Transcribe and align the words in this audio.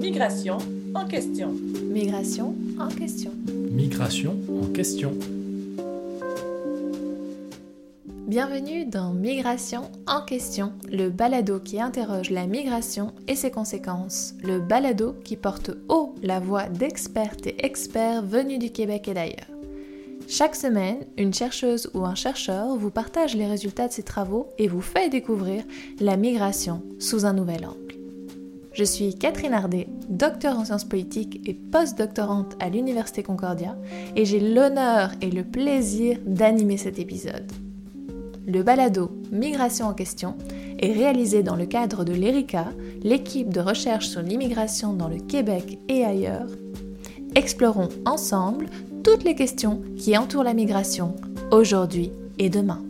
Migration 0.00 0.56
en 0.94 1.06
question. 1.06 1.52
Migration 1.84 2.54
en 2.78 2.88
question. 2.88 3.32
Migration 3.70 4.34
en 4.48 4.72
question. 4.72 5.12
Bienvenue 8.26 8.86
dans 8.86 9.12
Migration 9.12 9.90
en 10.06 10.22
question, 10.22 10.72
le 10.90 11.10
balado 11.10 11.60
qui 11.60 11.78
interroge 11.82 12.30
la 12.30 12.46
migration 12.46 13.12
et 13.28 13.34
ses 13.34 13.50
conséquences, 13.50 14.32
le 14.42 14.58
balado 14.58 15.14
qui 15.22 15.36
porte 15.36 15.72
haut 15.90 16.14
la 16.22 16.40
voix 16.40 16.70
d'expertes 16.70 17.46
et 17.46 17.66
experts 17.66 18.22
venus 18.22 18.58
du 18.58 18.70
Québec 18.70 19.06
et 19.06 19.12
d'ailleurs. 19.12 19.50
Chaque 20.26 20.56
semaine, 20.56 21.04
une 21.18 21.34
chercheuse 21.34 21.90
ou 21.92 22.06
un 22.06 22.14
chercheur 22.14 22.74
vous 22.74 22.90
partage 22.90 23.36
les 23.36 23.46
résultats 23.46 23.88
de 23.88 23.92
ses 23.92 24.02
travaux 24.02 24.48
et 24.56 24.66
vous 24.66 24.80
fait 24.80 25.10
découvrir 25.10 25.62
la 26.00 26.16
migration 26.16 26.82
sous 26.98 27.26
un 27.26 27.34
nouvel 27.34 27.66
angle. 27.66 27.89
Je 28.72 28.84
suis 28.84 29.14
Catherine 29.14 29.52
Ardet, 29.52 29.88
docteur 30.08 30.58
en 30.58 30.64
sciences 30.64 30.84
politiques 30.84 31.40
et 31.48 31.54
post-doctorante 31.54 32.56
à 32.60 32.68
l'Université 32.68 33.22
Concordia, 33.22 33.76
et 34.14 34.24
j'ai 34.24 34.38
l'honneur 34.38 35.10
et 35.20 35.30
le 35.30 35.42
plaisir 35.42 36.18
d'animer 36.24 36.76
cet 36.76 36.98
épisode. 36.98 37.50
Le 38.46 38.62
balado 38.62 39.10
Migration 39.32 39.86
en 39.86 39.94
question 39.94 40.36
est 40.78 40.92
réalisé 40.92 41.42
dans 41.42 41.56
le 41.56 41.66
cadre 41.66 42.04
de 42.04 42.12
l'ERICA, 42.12 42.68
l'équipe 43.02 43.52
de 43.52 43.60
recherche 43.60 44.08
sur 44.08 44.22
l'immigration 44.22 44.92
dans 44.92 45.08
le 45.08 45.18
Québec 45.18 45.78
et 45.88 46.04
ailleurs. 46.04 46.48
Explorons 47.34 47.90
ensemble 48.06 48.66
toutes 49.04 49.24
les 49.24 49.34
questions 49.34 49.82
qui 49.96 50.16
entourent 50.16 50.44
la 50.44 50.54
migration 50.54 51.16
aujourd'hui 51.50 52.12
et 52.38 52.48
demain. 52.48 52.82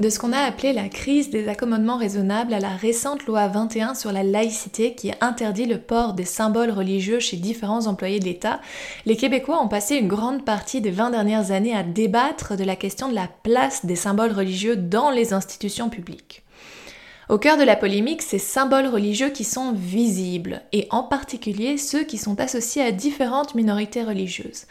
De 0.00 0.08
ce 0.08 0.18
qu'on 0.18 0.32
a 0.32 0.38
appelé 0.38 0.72
la 0.72 0.88
crise 0.88 1.30
des 1.30 1.48
accommodements 1.48 1.96
raisonnables 1.96 2.52
à 2.52 2.60
la 2.60 2.70
récente 2.70 3.26
loi 3.26 3.46
21 3.48 3.94
sur 3.94 4.12
la 4.12 4.22
laïcité 4.22 4.94
qui 4.94 5.12
interdit 5.20 5.66
le 5.66 5.78
port 5.78 6.14
des 6.14 6.24
symboles 6.24 6.70
religieux 6.70 7.20
chez 7.20 7.36
différents 7.36 7.86
employés 7.86 8.18
de 8.18 8.24
l'État, 8.24 8.60
les 9.06 9.16
Québécois 9.16 9.62
ont 9.62 9.68
passé 9.68 9.96
une 9.96 10.08
grande 10.08 10.44
partie 10.44 10.80
des 10.80 10.90
20 10.90 11.10
dernières 11.10 11.52
années 11.52 11.76
à 11.76 11.82
débattre 11.82 12.56
de 12.56 12.64
la 12.64 12.76
question 12.76 13.08
de 13.08 13.14
la 13.14 13.28
place 13.42 13.86
des 13.86 13.96
symboles 13.96 14.32
religieux 14.32 14.76
dans 14.76 15.10
les 15.10 15.32
institutions 15.32 15.88
publiques. 15.88 16.44
Au 17.30 17.38
cœur 17.38 17.56
de 17.56 17.62
la 17.62 17.76
polémique, 17.76 18.20
ces 18.20 18.38
symboles 18.38 18.86
religieux 18.86 19.30
qui 19.30 19.44
sont 19.44 19.72
visibles, 19.72 20.60
et 20.72 20.86
en 20.90 21.02
particulier 21.02 21.78
ceux 21.78 22.04
qui 22.04 22.18
sont 22.18 22.38
associés 22.38 22.82
à 22.82 22.92
différentes 22.92 23.54
minorités 23.54 24.02
religieuses. 24.02 24.66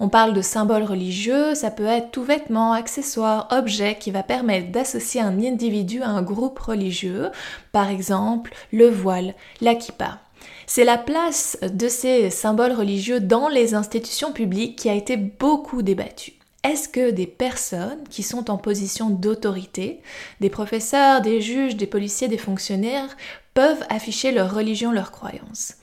On 0.00 0.08
parle 0.08 0.34
de 0.34 0.42
symboles 0.42 0.82
religieux, 0.84 1.54
ça 1.54 1.70
peut 1.70 1.86
être 1.86 2.10
tout 2.10 2.24
vêtement, 2.24 2.72
accessoire, 2.72 3.48
objet 3.50 3.96
qui 3.98 4.10
va 4.10 4.22
permettre 4.22 4.72
d'associer 4.72 5.20
un 5.20 5.38
individu 5.40 6.02
à 6.02 6.08
un 6.08 6.22
groupe 6.22 6.58
religieux, 6.58 7.30
par 7.72 7.88
exemple 7.90 8.52
le 8.72 8.88
voile, 8.88 9.34
la 9.60 9.74
kippa. 9.74 10.18
C'est 10.66 10.84
la 10.84 10.98
place 10.98 11.58
de 11.62 11.88
ces 11.88 12.30
symboles 12.30 12.72
religieux 12.72 13.20
dans 13.20 13.48
les 13.48 13.74
institutions 13.74 14.32
publiques 14.32 14.76
qui 14.76 14.88
a 14.88 14.94
été 14.94 15.16
beaucoup 15.16 15.82
débattue. 15.82 16.34
Est-ce 16.64 16.88
que 16.88 17.10
des 17.10 17.26
personnes 17.26 18.02
qui 18.08 18.22
sont 18.22 18.50
en 18.50 18.56
position 18.56 19.10
d'autorité, 19.10 20.00
des 20.40 20.48
professeurs, 20.48 21.20
des 21.20 21.42
juges, 21.42 21.76
des 21.76 21.86
policiers, 21.86 22.28
des 22.28 22.38
fonctionnaires, 22.38 23.16
peuvent 23.52 23.84
afficher 23.90 24.32
leur 24.32 24.54
religion, 24.54 24.90
leurs 24.90 25.12
croyances 25.12 25.74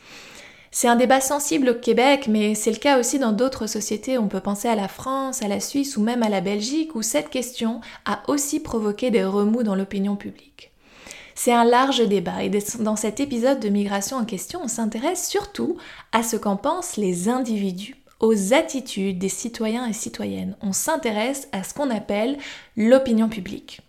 c'est 0.73 0.87
un 0.87 0.95
débat 0.95 1.19
sensible 1.19 1.69
au 1.69 1.73
Québec, 1.73 2.27
mais 2.29 2.55
c'est 2.55 2.71
le 2.71 2.77
cas 2.77 2.97
aussi 2.97 3.19
dans 3.19 3.33
d'autres 3.33 3.67
sociétés. 3.67 4.17
On 4.17 4.29
peut 4.29 4.39
penser 4.39 4.69
à 4.69 4.75
la 4.75 4.87
France, 4.87 5.41
à 5.41 5.49
la 5.49 5.59
Suisse 5.59 5.97
ou 5.97 6.01
même 6.01 6.23
à 6.23 6.29
la 6.29 6.39
Belgique, 6.39 6.95
où 6.95 7.01
cette 7.01 7.29
question 7.29 7.81
a 8.05 8.23
aussi 8.29 8.61
provoqué 8.61 9.11
des 9.11 9.25
remous 9.25 9.63
dans 9.63 9.75
l'opinion 9.75 10.15
publique. 10.15 10.71
C'est 11.35 11.51
un 11.51 11.65
large 11.65 12.07
débat 12.07 12.43
et 12.43 12.51
dans 12.79 12.95
cet 12.95 13.19
épisode 13.19 13.59
de 13.59 13.67
Migration 13.67 14.15
en 14.15 14.25
question, 14.25 14.61
on 14.63 14.67
s'intéresse 14.69 15.27
surtout 15.27 15.77
à 16.13 16.23
ce 16.23 16.37
qu'en 16.37 16.55
pensent 16.55 16.95
les 16.95 17.27
individus, 17.27 17.97
aux 18.21 18.53
attitudes 18.53 19.19
des 19.19 19.29
citoyens 19.29 19.87
et 19.87 19.93
citoyennes. 19.93 20.55
On 20.61 20.71
s'intéresse 20.71 21.49
à 21.51 21.63
ce 21.63 21.73
qu'on 21.73 21.89
appelle 21.89 22.37
l'opinion 22.77 23.27
publique. 23.27 23.81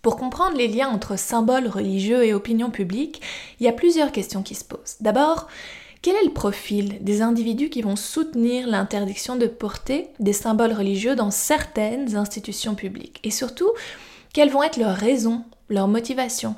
Pour 0.00 0.16
comprendre 0.16 0.56
les 0.56 0.68
liens 0.68 0.88
entre 0.88 1.18
symboles 1.18 1.68
religieux 1.68 2.24
et 2.24 2.34
opinion 2.34 2.70
publique, 2.70 3.20
il 3.60 3.66
y 3.66 3.68
a 3.68 3.72
plusieurs 3.72 4.10
questions 4.10 4.42
qui 4.42 4.54
se 4.54 4.64
posent. 4.64 4.96
D'abord, 5.00 5.48
quel 6.02 6.16
est 6.16 6.24
le 6.24 6.32
profil 6.32 6.98
des 7.00 7.22
individus 7.22 7.70
qui 7.70 7.80
vont 7.80 7.94
soutenir 7.94 8.66
l'interdiction 8.66 9.36
de 9.36 9.46
porter 9.46 10.08
des 10.18 10.32
symboles 10.32 10.72
religieux 10.72 11.14
dans 11.14 11.30
certaines 11.30 12.16
institutions 12.16 12.74
publiques? 12.74 13.20
Et 13.22 13.30
surtout, 13.30 13.70
quelles 14.34 14.50
vont 14.50 14.64
être 14.64 14.78
leurs 14.78 14.96
raisons, 14.96 15.44
leurs 15.68 15.86
motivations? 15.86 16.56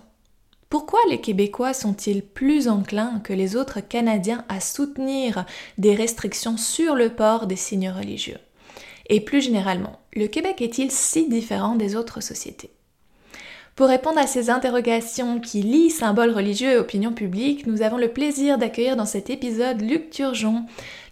Pourquoi 0.71 0.99
les 1.10 1.21
Québécois 1.21 1.75
sont-ils 1.75 2.22
plus 2.22 2.69
enclins 2.69 3.21
que 3.22 3.34
les 3.34 3.54
autres 3.54 3.81
Canadiens 3.81 4.47
à 4.49 4.60
soutenir 4.60 5.44
des 5.77 5.94
restrictions 5.94 6.56
sur 6.56 6.94
le 6.94 7.10
port 7.10 7.47
des 7.47 7.56
signes 7.56 7.91
religieux? 7.91 8.38
Et 9.10 9.21
plus 9.21 9.43
généralement, 9.43 10.00
le 10.15 10.27
Québec 10.27 10.62
est-il 10.62 10.91
si 10.91 11.28
différent 11.28 11.75
des 11.75 11.97
autres 11.97 12.22
sociétés? 12.22 12.71
Pour 13.76 13.88
répondre 13.88 14.18
à 14.18 14.28
ces 14.28 14.50
interrogations 14.50 15.40
qui 15.40 15.60
lient 15.62 15.90
symboles 15.90 16.30
religieux 16.30 16.70
et 16.70 16.76
opinion 16.76 17.12
publique, 17.12 17.66
nous 17.66 17.82
avons 17.82 17.96
le 17.96 18.12
plaisir 18.12 18.56
d'accueillir 18.56 18.94
dans 18.94 19.04
cet 19.04 19.30
épisode 19.30 19.80
Luc 19.80 20.10
Turgeon. 20.10 20.64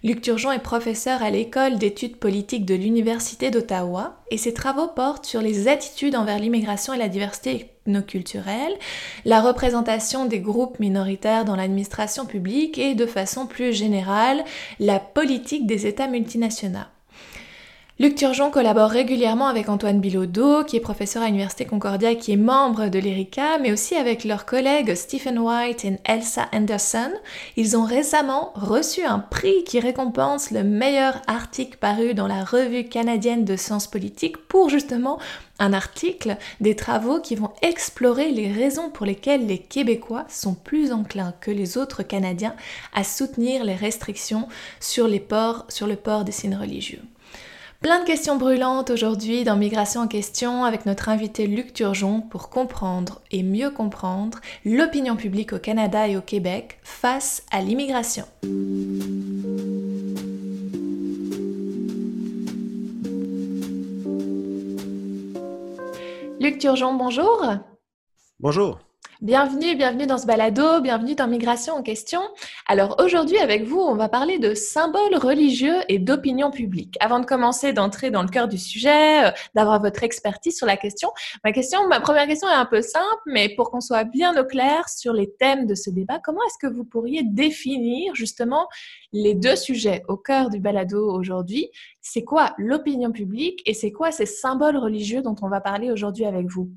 Luc 0.04 0.20
Turgeon 0.20 0.52
est 0.52 0.60
professeur 0.60 1.24
à 1.24 1.30
l'école 1.30 1.78
d'études 1.78 2.18
politiques 2.18 2.64
de 2.64 2.76
l'Université 2.76 3.50
d'Ottawa 3.50 4.22
et 4.30 4.38
ses 4.38 4.54
travaux 4.54 4.86
portent 4.86 5.26
sur 5.26 5.42
les 5.42 5.66
attitudes 5.66 6.14
envers 6.14 6.38
l'immigration 6.38 6.94
et 6.94 6.98
la 6.98 7.08
diversité 7.08 7.72
ethnoculturelle, 7.86 8.78
la 9.24 9.40
représentation 9.40 10.26
des 10.26 10.38
groupes 10.38 10.78
minoritaires 10.78 11.44
dans 11.44 11.56
l'administration 11.56 12.26
publique 12.26 12.78
et 12.78 12.94
de 12.94 13.06
façon 13.06 13.46
plus 13.46 13.72
générale 13.72 14.44
la 14.78 15.00
politique 15.00 15.66
des 15.66 15.88
États 15.88 16.06
multinationaux. 16.06 16.91
Luc 18.02 18.16
Turgeon 18.16 18.50
collabore 18.50 18.90
régulièrement 18.90 19.46
avec 19.46 19.68
Antoine 19.68 20.00
Bilodeau, 20.00 20.64
qui 20.64 20.76
est 20.76 20.80
professeur 20.80 21.22
à 21.22 21.26
l'Université 21.26 21.66
Concordia 21.66 22.16
qui 22.16 22.32
est 22.32 22.36
membre 22.36 22.88
de 22.88 22.98
l'ERICA, 22.98 23.58
mais 23.58 23.70
aussi 23.70 23.94
avec 23.94 24.24
leurs 24.24 24.44
collègues 24.44 24.96
Stephen 24.96 25.38
White 25.38 25.84
et 25.84 25.98
Elsa 26.04 26.48
Anderson. 26.52 27.12
Ils 27.56 27.76
ont 27.76 27.84
récemment 27.84 28.50
reçu 28.56 29.04
un 29.04 29.20
prix 29.20 29.62
qui 29.62 29.78
récompense 29.78 30.50
le 30.50 30.64
meilleur 30.64 31.22
article 31.28 31.78
paru 31.78 32.12
dans 32.12 32.26
la 32.26 32.42
revue 32.42 32.88
canadienne 32.88 33.44
de 33.44 33.54
sciences 33.54 33.86
politiques 33.86 34.48
pour 34.48 34.68
justement 34.68 35.20
un 35.60 35.72
article 35.72 36.38
des 36.60 36.74
travaux 36.74 37.20
qui 37.20 37.36
vont 37.36 37.52
explorer 37.62 38.32
les 38.32 38.50
raisons 38.50 38.90
pour 38.90 39.06
lesquelles 39.06 39.46
les 39.46 39.58
Québécois 39.58 40.24
sont 40.28 40.54
plus 40.54 40.90
enclins 40.90 41.34
que 41.40 41.52
les 41.52 41.78
autres 41.78 42.02
Canadiens 42.02 42.56
à 42.94 43.04
soutenir 43.04 43.62
les 43.62 43.76
restrictions 43.76 44.48
sur, 44.80 45.06
les 45.06 45.20
ports, 45.20 45.66
sur 45.68 45.86
le 45.86 45.94
port 45.94 46.24
des 46.24 46.32
signes 46.32 46.56
religieux. 46.56 47.02
Plein 47.82 47.98
de 47.98 48.06
questions 48.06 48.36
brûlantes 48.36 48.90
aujourd'hui 48.90 49.42
dans 49.42 49.56
Migration 49.56 50.02
en 50.02 50.06
question 50.06 50.64
avec 50.64 50.86
notre 50.86 51.08
invité 51.08 51.48
Luc 51.48 51.74
Turgeon 51.74 52.20
pour 52.20 52.48
comprendre 52.48 53.20
et 53.32 53.42
mieux 53.42 53.70
comprendre 53.70 54.38
l'opinion 54.64 55.16
publique 55.16 55.52
au 55.52 55.58
Canada 55.58 56.06
et 56.06 56.16
au 56.16 56.20
Québec 56.20 56.78
face 56.84 57.44
à 57.50 57.60
l'immigration. 57.60 58.24
Luc 66.40 66.58
Turgeon, 66.58 66.94
bonjour. 66.94 67.44
Bonjour. 68.38 68.78
Bienvenue, 69.22 69.76
bienvenue 69.76 70.08
dans 70.08 70.18
ce 70.18 70.26
balado, 70.26 70.80
bienvenue 70.80 71.14
dans 71.14 71.28
Migration 71.28 71.74
en 71.74 71.82
question. 71.84 72.20
Alors 72.66 72.96
aujourd'hui 72.98 73.38
avec 73.38 73.62
vous, 73.62 73.78
on 73.78 73.94
va 73.94 74.08
parler 74.08 74.40
de 74.40 74.52
symboles 74.52 75.14
religieux 75.14 75.76
et 75.88 76.00
d'opinion 76.00 76.50
publique. 76.50 76.96
Avant 76.98 77.20
de 77.20 77.24
commencer 77.24 77.72
d'entrer 77.72 78.10
dans 78.10 78.24
le 78.24 78.28
cœur 78.28 78.48
du 78.48 78.58
sujet, 78.58 79.28
euh, 79.28 79.30
d'avoir 79.54 79.80
votre 79.80 80.02
expertise 80.02 80.56
sur 80.56 80.66
la 80.66 80.76
question, 80.76 81.08
ma 81.44 81.52
question, 81.52 81.86
ma 81.86 82.00
première 82.00 82.26
question 82.26 82.48
est 82.48 82.54
un 82.54 82.66
peu 82.66 82.82
simple, 82.82 83.22
mais 83.26 83.54
pour 83.54 83.70
qu'on 83.70 83.80
soit 83.80 84.02
bien 84.02 84.36
au 84.36 84.44
clair 84.44 84.88
sur 84.88 85.12
les 85.12 85.32
thèmes 85.32 85.66
de 85.66 85.76
ce 85.76 85.90
débat, 85.90 86.18
comment 86.18 86.42
est-ce 86.48 86.58
que 86.66 86.74
vous 86.74 86.84
pourriez 86.84 87.22
définir 87.22 88.16
justement 88.16 88.66
les 89.12 89.36
deux 89.36 89.54
sujets 89.54 90.02
au 90.08 90.16
cœur 90.16 90.50
du 90.50 90.58
balado 90.58 91.08
aujourd'hui? 91.08 91.70
C'est 92.00 92.24
quoi 92.24 92.54
l'opinion 92.58 93.12
publique 93.12 93.62
et 93.66 93.74
c'est 93.74 93.92
quoi 93.92 94.10
ces 94.10 94.26
symboles 94.26 94.78
religieux 94.78 95.22
dont 95.22 95.36
on 95.42 95.48
va 95.48 95.60
parler 95.60 95.92
aujourd'hui 95.92 96.24
avec 96.24 96.48
vous? 96.48 96.72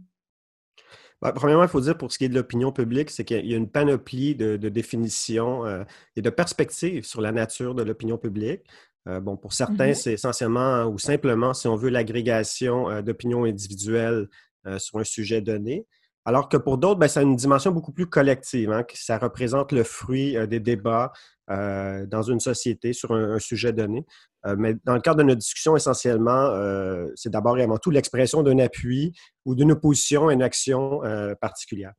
Bah, 1.21 1.31
premièrement, 1.33 1.63
il 1.63 1.69
faut 1.69 1.81
dire 1.81 1.97
pour 1.97 2.11
ce 2.11 2.17
qui 2.17 2.25
est 2.25 2.29
de 2.29 2.35
l'opinion 2.35 2.71
publique, 2.71 3.09
c'est 3.09 3.23
qu'il 3.23 3.45
y 3.45 3.53
a 3.53 3.57
une 3.57 3.69
panoplie 3.69 4.35
de, 4.35 4.57
définitions 4.57 5.65
euh, 5.65 5.83
et 6.15 6.21
de 6.21 6.29
perspectives 6.29 7.05
sur 7.05 7.21
la 7.21 7.31
nature 7.31 7.73
de 7.73 7.83
l'opinion 7.83 8.17
publique. 8.17 8.61
Euh, 9.07 9.19
bon, 9.19 9.37
pour 9.37 9.53
certains, 9.53 9.91
mm-hmm. 9.91 9.95
c'est 9.95 10.13
essentiellement 10.13 10.85
ou 10.85 10.97
simplement, 10.99 11.53
si 11.53 11.67
on 11.67 11.75
veut, 11.75 11.89
l'agrégation 11.89 12.89
euh, 12.89 13.01
d'opinions 13.01 13.45
individuelles 13.45 14.27
sur 14.79 14.97
un 14.97 15.03
sujet 15.03 15.41
donné. 15.41 15.85
Alors 16.25 16.49
que 16.49 16.57
pour 16.57 16.79
d'autres, 16.79 16.99
ben, 16.99 17.07
ça 17.07 17.19
a 17.19 17.23
une 17.23 17.35
dimension 17.35 17.71
beaucoup 17.71 17.91
plus 17.91 18.07
collective, 18.07 18.71
hein, 18.71 18.83
ça 18.95 19.19
représente 19.19 19.71
le 19.71 19.83
fruit 19.83 20.35
des 20.47 20.59
débats 20.59 21.13
dans 21.47 22.21
une 22.23 22.39
société 22.39 22.93
sur 22.93 23.11
un, 23.11 23.39
sujet 23.39 23.71
donné. 23.71 24.05
mais 24.57 24.75
dans 24.83 24.95
le 24.95 25.01
cadre 25.01 25.17
de 25.17 25.23
notre 25.23 25.39
discussion, 25.39 25.75
essentiellement, 25.75 26.51
c'est 27.15 27.29
d'abord 27.29 27.57
et 27.57 27.63
avant 27.63 27.77
tout 27.77 27.91
l'expression 27.91 28.41
d'un 28.41 28.59
appui 28.59 29.13
ou 29.45 29.55
d'une 29.55 29.71
opposition 29.71 30.29
à 30.29 30.33
une 30.33 30.41
action 30.41 31.01
particulière. 31.39 31.93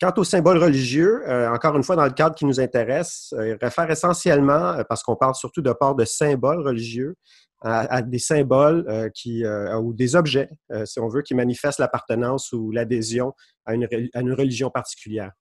Quant 0.00 0.14
aux 0.16 0.24
symboles 0.24 0.58
religieux, 0.58 1.22
encore 1.52 1.76
une 1.76 1.82
fois, 1.82 1.96
dans 1.96 2.04
le 2.04 2.12
cadre 2.12 2.34
qui 2.34 2.46
nous 2.46 2.60
intéresse, 2.60 3.34
il 3.38 3.58
réfère 3.60 3.90
essentiellement, 3.90 4.82
parce 4.88 5.02
qu'on 5.02 5.16
parle 5.16 5.34
surtout 5.34 5.60
de 5.60 5.72
port 5.72 5.94
de 5.94 6.04
symboles 6.04 6.60
religieux, 6.60 7.16
à, 7.62 8.02
des 8.02 8.18
symboles 8.18 8.84
euh, 8.88 9.08
euh, 9.44 9.80
ou 9.80 9.92
des 9.92 10.14
objets, 10.14 10.48
euh, 10.72 10.84
si 10.84 11.00
on 11.00 11.08
veut, 11.08 11.22
qui 11.22 11.34
manifestent 11.34 11.78
l'appartenance 11.78 12.52
ou 12.52 12.70
l'adhésion 12.70 13.32
à 13.64 13.74
une 13.74 14.32
religion 14.32 14.70
particulière. 14.70 15.32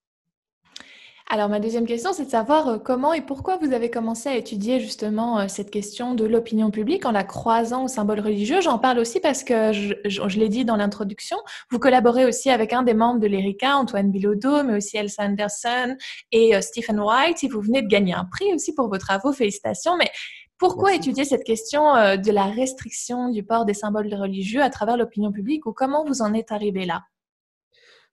Alors 1.27 1.49
ma 1.49 1.59
deuxième 1.59 1.87
question, 1.87 2.13
c'est 2.13 2.25
de 2.25 2.29
savoir 2.29 2.83
comment 2.83 3.11
et 3.11 3.21
pourquoi 3.21 3.57
vous 3.57 3.73
avez 3.73 3.89
commencé 3.89 4.29
à 4.29 4.35
étudier 4.35 4.79
justement 4.79 5.47
cette 5.47 5.71
question 5.71 6.13
de 6.13 6.23
l'opinion 6.23 6.69
publique 6.69 7.05
en 7.07 7.11
la 7.11 7.23
croisant 7.23 7.85
aux 7.85 7.87
symboles 7.87 8.19
religieux. 8.19 8.61
J'en 8.61 8.77
parle 8.77 8.99
aussi 8.99 9.19
parce 9.19 9.43
que, 9.43 9.73
je, 9.73 9.95
je, 10.05 10.39
l'ai 10.39 10.49
dit 10.49 10.65
dans 10.65 10.75
l'introduction, 10.75 11.37
vous 11.71 11.79
collaborez 11.79 12.25
aussi 12.25 12.51
avec 12.51 12.73
un 12.73 12.83
des 12.83 12.93
membres 12.93 13.19
de 13.19 13.25
l'ERICA, 13.25 13.75
Antoine 13.75 14.11
Bilodeau, 14.11 14.63
mais 14.63 14.77
aussi 14.77 14.97
Elsa 14.97 15.23
Anderson 15.23 15.97
et 16.31 16.61
Stephen 16.61 16.99
White. 16.99 17.43
Et 17.43 17.47
vous 17.47 17.59
venez 17.59 17.81
de 17.81 17.87
gagner 17.87 18.13
un 18.13 18.25
prix 18.25 18.53
aussi 18.53 18.75
pour 18.75 18.87
vos 18.87 18.99
travaux. 18.99 19.33
Félicitations. 19.33 19.97
Mais 19.97 20.11
pourquoi 20.57 20.93
étudier 20.93 21.25
cette 21.25 21.43
question 21.43 21.95
euh, 21.95 22.15
de 22.15 22.31
la 22.31 22.45
restriction 22.45 23.29
du 23.29 23.43
port 23.43 23.65
des 23.65 23.73
symboles 23.73 24.13
religieux 24.13 24.61
à 24.61 24.69
travers 24.69 24.95
l'opinion 24.95 25.31
publique 25.31 25.65
ou 25.65 25.73
comment 25.73 26.05
vous 26.05 26.21
en 26.21 26.33
êtes 26.33 26.51
arrivé 26.51 26.85
là? 26.85 27.03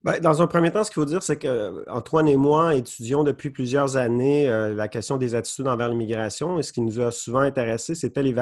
Ben, 0.04 0.18
dans 0.20 0.42
un 0.42 0.48
premier 0.48 0.72
temps, 0.72 0.82
ce 0.82 0.90
qu'il 0.90 1.00
faut 1.00 1.04
dire, 1.04 1.22
c'est 1.22 1.38
qu'Antoine 1.38 2.26
et 2.26 2.36
moi 2.36 2.74
étudions 2.74 3.22
depuis 3.22 3.50
plusieurs 3.50 3.96
années 3.96 4.48
euh, 4.48 4.74
la 4.74 4.88
question 4.88 5.16
des 5.16 5.36
attitudes 5.36 5.68
envers 5.68 5.88
l'immigration. 5.88 6.58
Et 6.58 6.62
ce 6.62 6.72
qui 6.72 6.80
nous 6.80 7.00
a 7.00 7.12
souvent 7.12 7.40
intéressé, 7.40 7.94
c'était 7.94 8.22
les, 8.22 8.34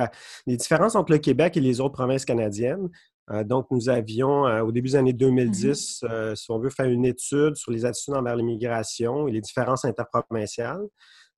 les, 0.47 0.57
différences 0.57 0.95
entre 0.95 1.13
le 1.13 1.19
Québec 1.19 1.59
et 1.59 1.61
les 1.61 1.81
autres 1.81 1.95
provinces 1.95 2.25
canadiennes. 2.25 2.89
Euh, 3.31 3.45
donc, 3.45 3.67
nous 3.71 3.91
avions, 3.91 4.45
au 4.63 4.73
début 4.73 4.89
des 4.89 4.97
années 4.97 5.13
2010, 5.13 6.03
mm-hmm. 6.03 6.35
si 6.35 6.51
on 6.51 6.59
veut, 6.59 6.71
faire 6.71 6.87
une 6.87 7.05
étude 7.05 7.57
sur 7.57 7.73
les 7.73 7.85
attitudes 7.85 8.15
envers 8.15 8.37
l'immigration 8.37 9.29
et 9.29 9.33
les 9.33 9.43
différences 9.43 9.85
interprovinciales. 9.85 10.87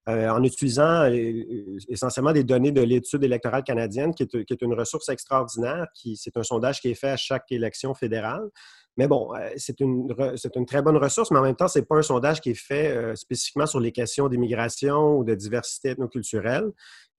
Euh, 0.09 0.29
en 0.31 0.43
utilisant 0.43 1.05
euh, 1.05 1.79
essentiellement 1.89 2.33
des 2.33 2.43
données 2.43 2.73
de 2.73 2.81
l'étude 2.81 3.23
électorale 3.23 3.63
canadienne, 3.63 4.13
qui 4.13 4.25
est, 4.25 4.63
une 4.63 4.75
ressource 4.75 5.09
extraordinaire. 5.11 5.87
Qui, 5.95 6.17
c'est 6.17 6.37
un 6.37 6.43
sondage 6.43 6.81
qui 6.81 6.91
est 6.91 6.95
fait 6.95 7.11
à 7.11 7.17
chaque 7.17 7.45
élection 7.53 7.95
fédérale. 7.95 8.49
Mais 8.97 9.09
bon, 9.09 9.35
euh, 9.35 9.49
c'est 9.57 9.81
une, 9.81 10.15
une 10.55 10.67
très 10.67 10.83
bonne 10.83 10.97
ressource, 10.97 11.31
mais 11.31 11.39
en 11.39 11.43
même 11.43 11.57
temps, 11.57 11.69
ce 11.69 11.79
n'est 11.79 11.85
pas 11.85 11.97
un 11.97 12.03
sondage 12.03 12.41
qui 12.41 12.51
est 12.51 12.55
fait 12.55 13.17
spécifiquement 13.17 13.67
sur 13.67 13.81
les 13.81 13.93
questions 13.93 14.29
d'immigration 14.29 15.19
ou 15.19 15.25
de 15.25 15.35
diversité 15.35 15.91
ethnoculturelle. 15.91 16.71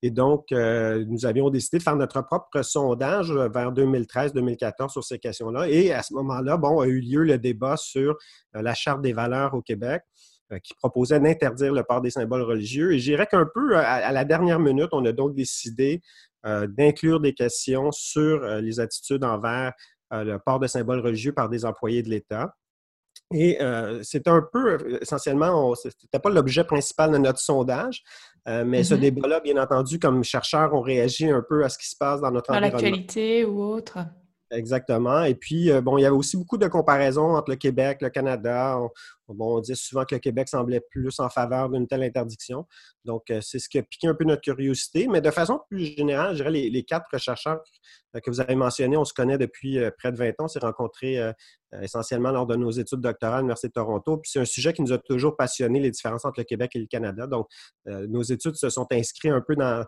Et 0.02 0.12
donc, 0.12 0.52
nous 0.52 1.26
avions 1.26 1.50
décidé 1.50 1.78
de 1.78 1.84
faire 1.84 1.96
notre 1.96 2.22
propre 2.22 2.62
sondage 2.62 3.32
vers 3.32 3.72
2013-2014 3.72 4.90
sur 4.90 5.04
ces 5.04 5.18
questions-là. 5.18 5.70
Et 5.70 5.94
à 5.94 6.04
ce 6.04 6.14
moment-là, 6.16 6.58
bon, 6.58 6.82
a 6.82 6.88
eu 6.88 7.00
lieu 7.00 7.24
le 7.24 7.38
débat 7.38 7.78
sur 7.78 8.18
la 8.54 8.74
Charte 8.74 9.02
des 9.02 9.14
valeurs 9.14 9.54
au 9.54 9.62
Québec. 9.62 10.04
Euh, 10.54 10.60
qui 10.60 10.74
proposait 10.74 11.20
d'interdire 11.20 11.74
le 11.74 11.84
port 11.84 12.02
des 12.02 12.10
symboles 12.10 12.42
religieux. 12.42 12.94
Et 12.94 13.00
je 13.00 13.12
dirais 13.12 13.28
qu'un 13.28 13.48
peu 13.54 13.78
à, 13.78 14.12
la 14.12 14.26
dernière 14.26 14.60
minute, 14.60 14.90
on 14.92 15.06
a 15.06 15.12
donc 15.12 15.36
décidé 15.36 16.02
euh, 16.46 16.68
d'inclure 16.68 17.20
des 17.20 17.34
questions 17.34 17.92
sur 17.92 18.44
euh, 18.44 18.62
les 18.62 18.80
attitudes 18.80 19.24
envers 19.24 19.74
le 20.14 20.38
port 20.38 20.60
de 20.60 20.68
symboles 20.68 21.00
religieux 21.00 21.34
par 21.34 21.50
des 21.50 21.66
employés 21.66 22.04
de 22.04 22.10
l'État. 22.10 22.56
Et 23.34 23.58
c'est 24.04 24.28
un 24.28 24.42
peu, 24.42 25.00
essentiellement, 25.02 25.74
ce 25.76 25.88
n'était 25.88 26.20
pas 26.20 26.30
l'objet 26.30 26.64
principal 26.64 27.12
de 27.12 27.18
notre 27.18 27.40
sondage, 27.40 28.04
mais 28.46 28.84
ce 28.84 28.94
mm-hmm. 28.94 29.00
débat-là, 29.00 29.40
bien 29.40 29.62
entendu, 29.62 29.98
comme 30.00 30.24
chercheurs, 30.24 30.74
on 30.74 30.82
réagi 30.82 31.30
un 31.30 31.44
peu 31.48 31.64
à 31.64 31.70
ce 31.70 31.78
qui 31.78 31.90
se 31.90 31.96
passe 31.98 32.22
dans 32.22 32.32
notre 32.32 32.52
dans 32.52 32.58
environnement. 32.58 32.78
Dans 32.78 32.84
l'actualité 32.84 33.46
ou 33.46 33.62
autre. 33.64 34.00
Exactement. 34.52 35.24
Et 35.24 35.36
puis, 35.36 35.72
bon, 35.82 35.98
il 35.98 36.02
y 36.02 36.06
avait 36.06 36.16
aussi 36.16 36.38
beaucoup 36.38 36.58
de 36.58 36.68
comparaisons 36.68 37.36
entre 37.36 37.50
le 37.50 37.56
Québec, 37.56 38.00
le 38.02 38.10
Canada. 38.10 38.78
On 39.40 39.60
dit 39.60 39.76
souvent 39.76 40.06
que 40.06 40.16
le 40.16 40.20
Québec 40.20 40.50
semblait 40.50 40.82
plus 40.82 41.20
en 41.20 41.30
faveur 41.30 41.70
d'une 41.70 41.88
telle 41.88 42.04
interdiction. 42.04 42.66
Donc, 43.06 43.30
euh, 43.30 43.40
c'est 43.42 43.60
ce 43.60 43.70
qui 43.70 43.78
a 43.78 43.84
piqué 43.84 44.08
un 44.08 44.14
peu 44.14 44.26
notre 44.26 44.42
curiosité. 44.42 45.08
Mais 45.08 45.22
de 45.22 45.32
façon 45.32 45.60
plus 45.70 45.96
générale, 45.96 46.32
je 46.32 46.44
dirais 46.44 46.52
les, 46.52 46.84
quatre 46.84 47.18
chercheurs 47.18 47.62
euh, 48.16 48.20
que 48.20 48.30
vous 48.30 48.42
avez 48.42 48.56
mentionnés, 48.56 48.98
on 48.98 49.06
se 49.06 49.14
connaît 49.14 49.38
depuis 49.38 49.80
euh, 49.80 49.92
près 49.98 50.12
de 50.12 50.18
20 50.18 50.30
ans. 50.30 50.34
On 50.46 50.48
s'est 50.48 50.60
rencontrés 50.60 51.20
essentiellement 51.82 52.32
lors 52.32 52.46
de 52.46 52.56
nos 52.56 52.70
études 52.70 53.02
doctorales 53.02 53.38
à 53.38 53.40
l'Université 53.40 53.70
de 53.70 53.74
Toronto. 53.74 54.18
Puis 54.18 54.32
c'est 54.32 54.40
un 54.40 54.46
sujet 54.46 54.74
qui 54.74 54.84
nous 54.84 54.94
a 54.94 55.00
toujours 55.00 55.36
passionné, 55.36 55.80
les 55.80 55.90
différences 55.90 56.24
entre 56.24 56.40
le 56.40 56.44
Québec 56.44 56.72
et 56.76 56.80
le 56.80 56.86
Canada. 56.86 57.26
Donc, 57.26 57.48
nos 57.86 58.22
études 58.22 58.56
se 58.56 58.70
sont 58.70 58.86
inscrites 58.92 59.32
un 59.32 59.42
peu 59.42 59.56
dans, 59.56 59.86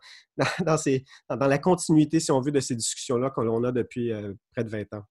la 1.29 1.57
continuité, 1.59 2.19
si 2.19 2.31
on 2.31 2.41
veut, 2.41 2.51
de 2.51 2.59
ces 2.59 2.75
discussions-là 2.75 3.29
qu'on 3.29 3.63
a 3.63 3.71
depuis 3.71 4.11
près 4.53 4.63
de 4.63 4.69
20 4.69 4.95
ans. 4.95 5.03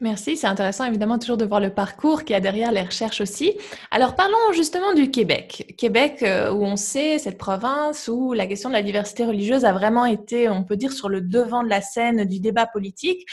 Merci, 0.00 0.36
c'est 0.36 0.46
intéressant 0.46 0.84
évidemment 0.84 1.18
toujours 1.18 1.36
de 1.36 1.44
voir 1.44 1.60
le 1.60 1.70
parcours 1.70 2.22
qu'il 2.22 2.34
y 2.34 2.36
a 2.36 2.40
derrière 2.40 2.70
les 2.70 2.82
recherches 2.82 3.20
aussi. 3.20 3.54
Alors 3.90 4.14
parlons 4.14 4.52
justement 4.52 4.94
du 4.94 5.10
Québec. 5.10 5.74
Québec 5.76 6.22
euh, 6.22 6.52
où 6.52 6.64
on 6.64 6.76
sait, 6.76 7.18
cette 7.18 7.36
province 7.36 8.06
où 8.06 8.32
la 8.32 8.46
question 8.46 8.68
de 8.68 8.74
la 8.74 8.82
diversité 8.82 9.24
religieuse 9.24 9.64
a 9.64 9.72
vraiment 9.72 10.06
été, 10.06 10.48
on 10.48 10.62
peut 10.62 10.76
dire, 10.76 10.92
sur 10.92 11.08
le 11.08 11.20
devant 11.20 11.64
de 11.64 11.68
la 11.68 11.80
scène 11.80 12.24
du 12.26 12.38
débat 12.38 12.66
politique 12.66 13.26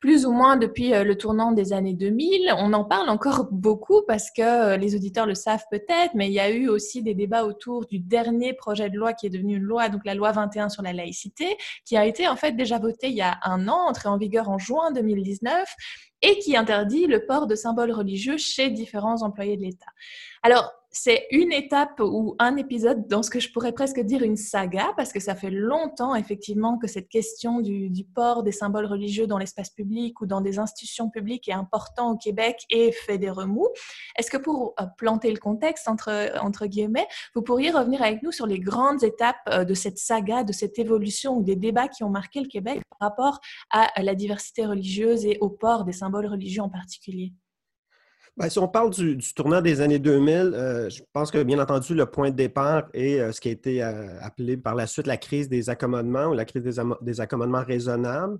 plus 0.00 0.26
ou 0.26 0.32
moins 0.32 0.56
depuis 0.56 0.94
euh, 0.94 1.04
le 1.04 1.16
tournant 1.16 1.52
des 1.52 1.72
années 1.72 1.94
2000. 1.94 2.54
On 2.58 2.72
en 2.72 2.84
parle 2.84 3.08
encore 3.08 3.48
beaucoup 3.50 4.02
parce 4.06 4.30
que 4.30 4.42
euh, 4.42 4.76
les 4.76 4.94
auditeurs 4.94 5.26
le 5.26 5.34
savent 5.34 5.64
peut-être, 5.70 6.14
mais 6.14 6.28
il 6.28 6.32
y 6.32 6.40
a 6.40 6.50
eu 6.50 6.68
aussi 6.68 7.02
des 7.02 7.14
débats 7.14 7.44
autour 7.44 7.86
du 7.86 7.98
dernier 7.98 8.52
projet 8.52 8.90
de 8.90 8.96
loi 8.96 9.12
qui 9.12 9.26
est 9.26 9.30
devenu 9.30 9.56
une 9.56 9.62
loi, 9.62 9.88
donc 9.88 10.04
la 10.04 10.14
loi 10.14 10.32
21 10.32 10.68
sur 10.68 10.82
la 10.82 10.92
laïcité, 10.92 11.56
qui 11.84 11.96
a 11.96 12.06
été 12.06 12.28
en 12.28 12.36
fait 12.36 12.52
déjà 12.52 12.78
votée 12.78 13.08
il 13.08 13.16
y 13.16 13.22
a 13.22 13.38
un 13.42 13.68
an, 13.68 13.88
entrée 13.88 14.08
en 14.08 14.18
vigueur 14.18 14.48
en 14.48 14.58
juin 14.58 14.92
2019 14.92 15.68
et 16.22 16.38
qui 16.38 16.56
interdit 16.56 17.06
le 17.06 17.26
port 17.26 17.46
de 17.46 17.54
symboles 17.54 17.92
religieux 17.92 18.36
chez 18.38 18.70
différents 18.70 19.22
employés 19.22 19.56
de 19.56 19.62
l'État. 19.62 19.86
Alors, 20.42 20.72
c'est 21.00 21.28
une 21.30 21.52
étape 21.52 22.00
ou 22.00 22.34
un 22.40 22.56
épisode 22.56 23.06
dans 23.06 23.22
ce 23.22 23.30
que 23.30 23.38
je 23.38 23.52
pourrais 23.52 23.72
presque 23.72 24.00
dire 24.00 24.22
une 24.22 24.36
saga, 24.36 24.92
parce 24.96 25.12
que 25.12 25.20
ça 25.20 25.36
fait 25.36 25.50
longtemps 25.50 26.16
effectivement 26.16 26.76
que 26.76 26.88
cette 26.88 27.08
question 27.08 27.60
du, 27.60 28.04
port 28.14 28.42
des 28.42 28.50
symboles 28.52 28.86
religieux 28.86 29.28
dans 29.28 29.38
l'espace 29.38 29.70
public 29.70 30.20
ou 30.20 30.26
dans 30.26 30.40
des 30.40 30.58
institutions 30.58 31.08
publiques 31.08 31.48
est 31.48 31.52
important 31.52 32.12
au 32.12 32.16
Québec 32.16 32.64
et 32.70 32.90
fait 32.90 33.16
des 33.16 33.30
remous. 33.30 33.68
Est-ce 34.16 34.30
que 34.30 34.38
pour 34.38 34.74
euh, 34.80 34.86
planter 34.96 35.30
le 35.30 35.38
contexte, 35.38 35.86
entre, 35.86 36.32
entre 36.42 36.66
guillemets, 36.66 37.06
vous 37.34 37.42
pourriez 37.42 37.70
revenir 37.70 38.02
avec 38.02 38.22
nous 38.24 38.32
sur 38.32 38.46
les 38.46 38.58
grandes 38.58 39.04
étapes 39.04 39.36
euh, 39.48 39.64
de 39.64 39.74
cette 39.74 39.98
saga, 39.98 40.42
de 40.42 40.52
cette 40.52 40.78
évolution 40.80 41.36
ou 41.36 41.42
des 41.44 41.56
débats 41.56 41.88
qui 41.88 42.02
ont 42.02 42.10
marqué 42.10 42.40
le 42.40 42.48
Québec 42.48 42.80
par 42.98 43.10
rapport 43.10 43.40
à 43.70 44.02
la 44.02 44.14
diversité 44.16 44.66
religieuse 44.66 45.24
et 45.26 45.38
au 45.40 45.48
port 45.48 45.84
des 45.84 45.92
symboles 45.92 46.26
religieux 46.26 46.62
en 46.62 46.70
particulier? 46.70 47.32
Ben, 48.38 48.48
si 48.48 48.60
on 48.60 48.68
parle 48.68 48.90
du, 48.90 49.18
tournant 49.34 49.60
des 49.60 49.80
années 49.80 49.98
2000, 49.98 50.32
euh, 50.54 50.88
je 50.88 51.02
pense 51.12 51.32
que 51.32 51.42
bien 51.42 51.58
entendu, 51.58 51.92
le 51.92 52.06
point 52.06 52.30
de 52.30 52.36
départ 52.36 52.84
est 52.94 53.18
euh, 53.18 53.32
ce 53.32 53.40
qui 53.40 53.48
a 53.48 53.50
été 53.50 53.82
euh, 53.82 54.16
appelé 54.20 54.56
par 54.56 54.76
la 54.76 54.86
suite 54.86 55.08
la 55.08 55.16
crise 55.16 55.48
des 55.48 55.70
accommodements 55.70 56.26
ou 56.26 56.34
la 56.34 56.44
crise 56.44 56.62
des, 57.02 57.20
accommodements 57.20 57.64
raisonnables. 57.64 58.38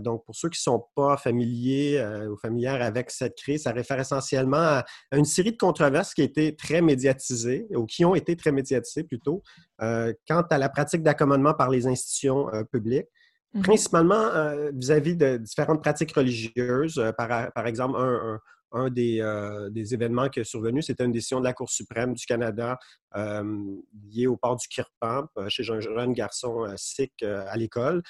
donc, 0.00 0.24
pour 0.24 0.34
ceux 0.34 0.48
qui 0.48 0.58
ne 0.58 0.72
sont 0.72 0.84
pas 0.96 1.16
familiers 1.16 2.04
ou 2.28 2.36
familières 2.36 2.82
avec 2.82 3.12
cette 3.12 3.36
crise, 3.36 3.62
ça 3.62 3.70
réfère 3.70 4.00
essentiellement 4.00 4.56
à, 4.56 4.84
une 5.12 5.24
série 5.24 5.52
de 5.52 5.56
controverses 5.56 6.12
qui, 6.12 6.22
étaient 6.22 6.56
très 6.58 6.80
médiatisées 6.80 7.68
ou 7.70 7.86
qui 7.86 8.04
ont 8.04 8.16
été 8.16 8.34
très 8.34 8.50
médiatisées 8.50 9.04
plutôt 9.04 9.44
quant 9.78 10.42
à 10.50 10.58
la 10.58 10.68
pratique 10.68 11.04
d'accommodement 11.04 11.54
par 11.54 11.70
les 11.70 11.86
institutions 11.86 12.48
publiques. 12.72 13.06
Mm-hmm. 13.54 13.62
Principalement 13.62 14.28
vis-à-vis 14.74 15.14
de 15.14 15.36
différentes 15.36 15.82
pratiques 15.82 16.14
religieuses, 16.16 17.00
par, 17.16 17.52
par 17.52 17.66
exemple 17.68 17.96
un 17.96 18.40
un 18.40 18.40
euh, 18.74 19.70
des, 19.70 19.94
événements 19.94 20.28
qui 20.28 20.40
est 20.40 20.44
survenu, 20.44 20.82
c'était 20.82 21.04
une 21.04 21.12
décision 21.12 21.38
de 21.38 21.44
la 21.44 21.52
Cour 21.52 21.70
suprême 21.70 22.14
du 22.14 22.26
Canada 22.26 22.78
euh, 23.16 23.42
liée 24.10 24.26
au 24.26 24.36
port 24.36 24.56
du 24.56 24.66
kirpan 24.68 25.26
euh, 25.38 25.48
chez 25.48 25.70
un 25.70 25.80
jeune 25.80 26.12
garçon 26.12 26.66
sikh 26.76 27.22
à 27.22 27.56
l'école. 27.56 28.02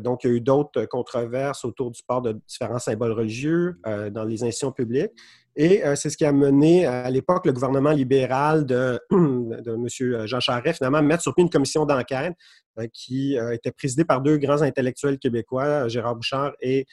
donc, 0.00 0.24
il 0.24 0.30
y 0.30 0.32
a 0.32 0.36
eu 0.36 0.40
d'autres 0.40 0.84
controverses 0.84 1.64
autour 1.64 1.90
du 1.90 2.02
port 2.06 2.22
de 2.22 2.32
différents 2.46 2.78
symboles 2.78 3.12
religieux 3.12 3.80
dans 3.84 4.24
les 4.24 4.42
institutions 4.42 4.72
publiques. 4.72 5.10
Et 5.56 5.82
c'est 5.94 6.10
ce 6.10 6.16
qui 6.16 6.24
a 6.24 6.32
mené 6.32 6.84
à 6.84 7.08
l'époque 7.10 7.46
le 7.46 7.52
gouvernement 7.52 7.92
libéral 7.92 8.66
de, 8.66 9.00
de 9.10 9.72
M. 9.72 10.26
Jean 10.26 10.40
Charest, 10.40 10.78
finalement, 10.78 10.98
à 10.98 11.02
mettre 11.02 11.22
sur 11.22 11.34
pied 11.34 11.42
une 11.42 11.50
commission 11.50 11.86
d'enquête 11.86 12.34
qui 12.92 13.36
était 13.52 13.72
présidée 13.72 14.04
par 14.04 14.20
deux 14.20 14.36
grands 14.36 14.62
intellectuels 14.62 15.18
québécois, 15.18 15.88
Gérard 15.88 16.16
Bouchard 16.16 16.52
et 16.60 16.86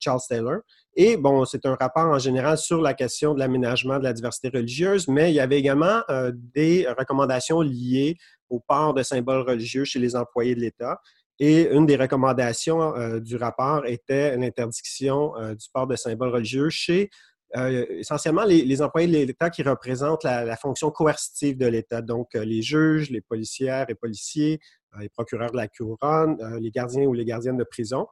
Charles 0.00 0.20
Taylor. 0.28 0.58
Et 1.00 1.16
bon, 1.16 1.44
c'est 1.44 1.64
un 1.64 1.76
rapport 1.76 2.06
en 2.06 2.18
général 2.18 2.58
sur 2.58 2.82
la 2.82 2.92
question 2.92 3.32
de 3.32 3.38
l'aménagement 3.38 4.00
de 4.00 4.02
la 4.02 4.12
diversité 4.12 4.48
religieuse, 4.48 5.06
mais 5.06 5.30
il 5.30 5.34
y 5.36 5.38
avait 5.38 5.56
également 5.56 6.02
euh, 6.10 6.32
des 6.34 6.88
recommandations 6.88 7.60
liées 7.60 8.16
au 8.50 8.58
port 8.58 8.94
de 8.94 9.04
symboles 9.04 9.48
religieux 9.48 9.84
chez 9.84 10.00
les 10.00 10.16
employés 10.16 10.56
de 10.56 10.60
l'État. 10.60 11.00
Et 11.38 11.70
une 11.70 11.86
des 11.86 11.94
recommandations 11.94 12.96
euh, 12.96 13.20
du 13.20 13.36
rapport 13.36 13.86
était 13.86 14.36
l'interdiction 14.36 15.36
euh, 15.36 15.54
du 15.54 15.68
port 15.72 15.86
de 15.86 15.94
symboles 15.94 16.30
religieux 16.30 16.68
chez 16.68 17.10
essentiellement 17.54 18.44
les, 18.44 18.82
employés 18.82 19.06
de 19.06 19.12
l'État 19.12 19.48
qui 19.48 19.62
représentent 19.62 20.24
la, 20.24 20.56
fonction 20.56 20.90
coercitive 20.90 21.56
de 21.56 21.66
l'État, 21.66 22.02
donc 22.02 22.34
les 22.34 22.60
juges, 22.60 23.08
les 23.08 23.22
policières 23.22 23.86
et 23.88 23.94
policiers, 23.94 24.60
les 25.00 25.08
procureurs 25.08 25.50
de 25.52 25.56
la 25.56 25.66
couronne, 25.66 26.36
les 26.60 26.70
gardiens 26.70 27.06
ou 27.06 27.14
les 27.14 27.24
gardiennes 27.24 27.56
de 27.56 27.64
prison. 27.64 28.06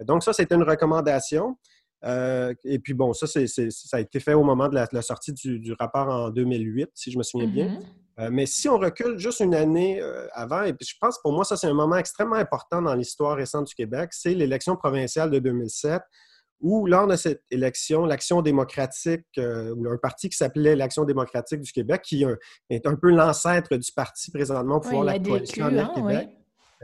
Donc 0.00 0.22
ça, 0.22 0.34
c'était 0.34 0.54
une 0.54 0.64
recommandation. 0.64 1.56
Et 2.04 2.78
puis 2.78 2.94
bon, 2.94 3.12
ça, 3.12 3.26
ça 3.26 3.96
a 3.96 4.00
été 4.00 4.20
fait 4.20 4.34
au 4.34 4.44
moment 4.44 4.68
de 4.68 4.74
la, 4.74 5.02
sortie 5.02 5.32
du, 5.32 5.74
rapport 5.78 6.08
en 6.08 6.30
2008, 6.30 6.90
si 6.94 7.10
je 7.10 7.18
me 7.18 7.22
souviens 7.22 7.48
bien. 7.48 7.66
Mm-hmm. 7.66 7.82
Euh, 8.20 8.28
mais 8.30 8.46
si 8.46 8.68
on 8.68 8.78
recule 8.78 9.18
juste 9.18 9.40
une 9.40 9.54
année 9.54 10.00
euh, 10.00 10.26
avant, 10.32 10.62
et 10.62 10.72
puis 10.72 10.86
je 10.86 10.94
pense 11.00 11.18
pour 11.20 11.32
moi, 11.32 11.44
ça, 11.44 11.56
c'est 11.56 11.66
un 11.66 11.74
moment 11.74 11.96
extrêmement 11.96 12.36
important 12.36 12.80
dans 12.80 12.94
l'histoire 12.94 13.36
récente 13.36 13.66
du 13.66 13.74
Québec, 13.74 14.10
c'est 14.12 14.34
l'élection 14.34 14.76
provinciale 14.76 15.30
de 15.30 15.40
2007, 15.40 16.00
où 16.60 16.86
lors 16.86 17.08
de 17.08 17.16
cette 17.16 17.42
élection, 17.50 18.06
l'Action 18.06 18.40
démocratique, 18.40 19.26
euh, 19.38 19.74
ou 19.74 19.88
un 19.88 19.98
parti 19.98 20.28
qui 20.28 20.36
s'appelait 20.36 20.76
l'Action 20.76 21.04
démocratique 21.04 21.60
du 21.60 21.72
Québec, 21.72 22.02
qui 22.02 22.24
est 22.70 22.86
un 22.86 22.94
peu 22.94 23.10
l'ancêtre 23.10 23.76
du 23.76 23.92
parti 23.92 24.30
présentement 24.30 24.80
pour 24.80 25.02
la 25.02 25.18
coalition 25.18 25.66
hein, 25.66 25.92
Québec. 25.94 26.28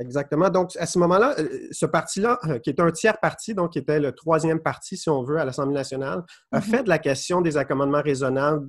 Exactement. 0.00 0.48
Donc, 0.48 0.70
à 0.76 0.86
ce 0.86 0.98
moment-là, 0.98 1.34
euh, 1.38 1.68
ce 1.70 1.84
parti-là, 1.84 2.38
euh, 2.46 2.58
qui 2.58 2.70
est 2.70 2.80
un 2.80 2.90
tiers 2.90 3.20
parti, 3.20 3.54
donc 3.54 3.72
qui 3.72 3.78
était 3.78 4.00
le 4.00 4.12
troisième 4.12 4.60
parti, 4.60 4.96
si 4.96 5.10
on 5.10 5.22
veut, 5.22 5.38
à 5.38 5.44
l'Assemblée 5.44 5.74
nationale, 5.74 6.24
a 6.52 6.58
mm-hmm. 6.58 6.62
fait 6.62 6.82
de 6.84 6.88
la 6.88 6.98
question 6.98 7.42
des 7.42 7.58
accommodements 7.58 8.00
raisonnables, 8.00 8.66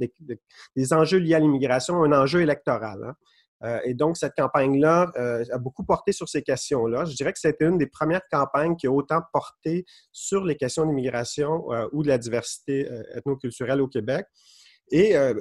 des, 0.75 0.93
enjeux 0.93 1.19
liés 1.19 1.35
à 1.35 1.39
l'immigration, 1.39 2.03
un 2.03 2.11
enjeu 2.11 2.41
électoral. 2.41 2.99
Hein. 3.05 3.13
Euh, 3.63 3.79
et 3.85 3.93
donc, 3.93 4.17
cette 4.17 4.33
campagne-là 4.35 5.11
a 5.15 5.57
beaucoup 5.57 5.85
porté 5.85 6.11
sur 6.11 6.27
ces 6.27 6.41
questions-là. 6.41 7.05
Je 7.05 7.15
dirais 7.15 7.31
que 7.31 7.39
c'était 7.39 7.65
une 7.65 7.77
des 7.77 7.87
premières 7.87 8.23
campagnes 8.29 8.75
qui 8.75 8.87
a 8.87 8.91
autant 8.91 9.21
porté 9.31 9.85
sur 10.11 10.43
les 10.43 10.57
questions 10.57 10.85
d'immigration 10.85 11.67
ou 11.93 12.01
de 12.03 12.07
la 12.07 12.17
diversité 12.17 12.89
ethnoculturelle 13.13 13.79
au 13.79 13.87
Québec. 13.87 14.25
Et 14.91 15.15
euh, 15.15 15.33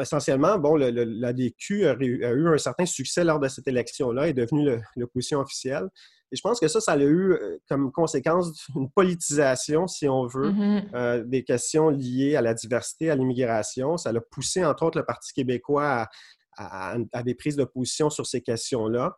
essentiellement, 0.00 0.58
bon, 0.58 0.76
l'ADQ 0.76 1.86
a, 1.86 1.96
eu 2.00 2.48
un 2.48 2.58
certain 2.58 2.86
succès 2.86 3.24
lors 3.24 3.38
de 3.38 3.48
cette 3.48 3.68
élection-là, 3.68 4.28
est 4.28 4.32
devenu 4.32 4.78
l'opposition 4.96 5.40
officielle. 5.40 5.88
Et 6.32 6.36
je 6.36 6.40
pense 6.42 6.58
que 6.58 6.66
ça, 6.66 6.80
ça 6.80 6.92
a 6.92 6.98
eu 6.98 7.32
euh, 7.32 7.58
comme 7.68 7.92
conséquence 7.92 8.66
une 8.74 8.90
politisation, 8.90 9.86
si 9.86 10.08
on 10.08 10.26
veut, 10.26 10.50
mm-hmm. 10.50 10.88
euh, 10.94 11.24
des 11.24 11.44
questions 11.44 11.90
liées 11.90 12.36
à 12.36 12.42
la 12.42 12.54
diversité, 12.54 13.10
à 13.10 13.14
l'immigration. 13.14 13.96
Ça 13.96 14.10
a 14.10 14.20
poussé, 14.30 14.64
entre 14.64 14.84
autres, 14.84 14.98
le 14.98 15.04
Parti 15.04 15.32
québécois 15.32 16.08
à, 16.58 16.96
des 17.22 17.34
prises 17.34 17.56
de 17.56 17.64
position 17.64 18.10
sur 18.10 18.26
ces 18.26 18.40
questions-là. 18.40 19.14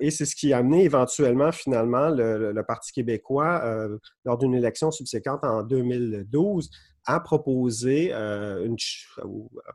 Et 0.00 0.10
c'est 0.10 0.26
ce 0.26 0.34
qui 0.34 0.52
a 0.52 0.58
amené 0.58 0.84
éventuellement, 0.84 1.52
finalement, 1.52 2.08
le, 2.08 2.60
Parti 2.66 2.92
québécois, 2.92 3.88
lors 4.24 4.36
d'une 4.36 4.54
élection 4.54 4.90
subséquente 4.90 5.44
en 5.44 5.62
2012, 5.62 6.70
a 7.06 7.20
proposé, 7.20 8.10
euh, 8.12 8.64
une, 8.64 8.76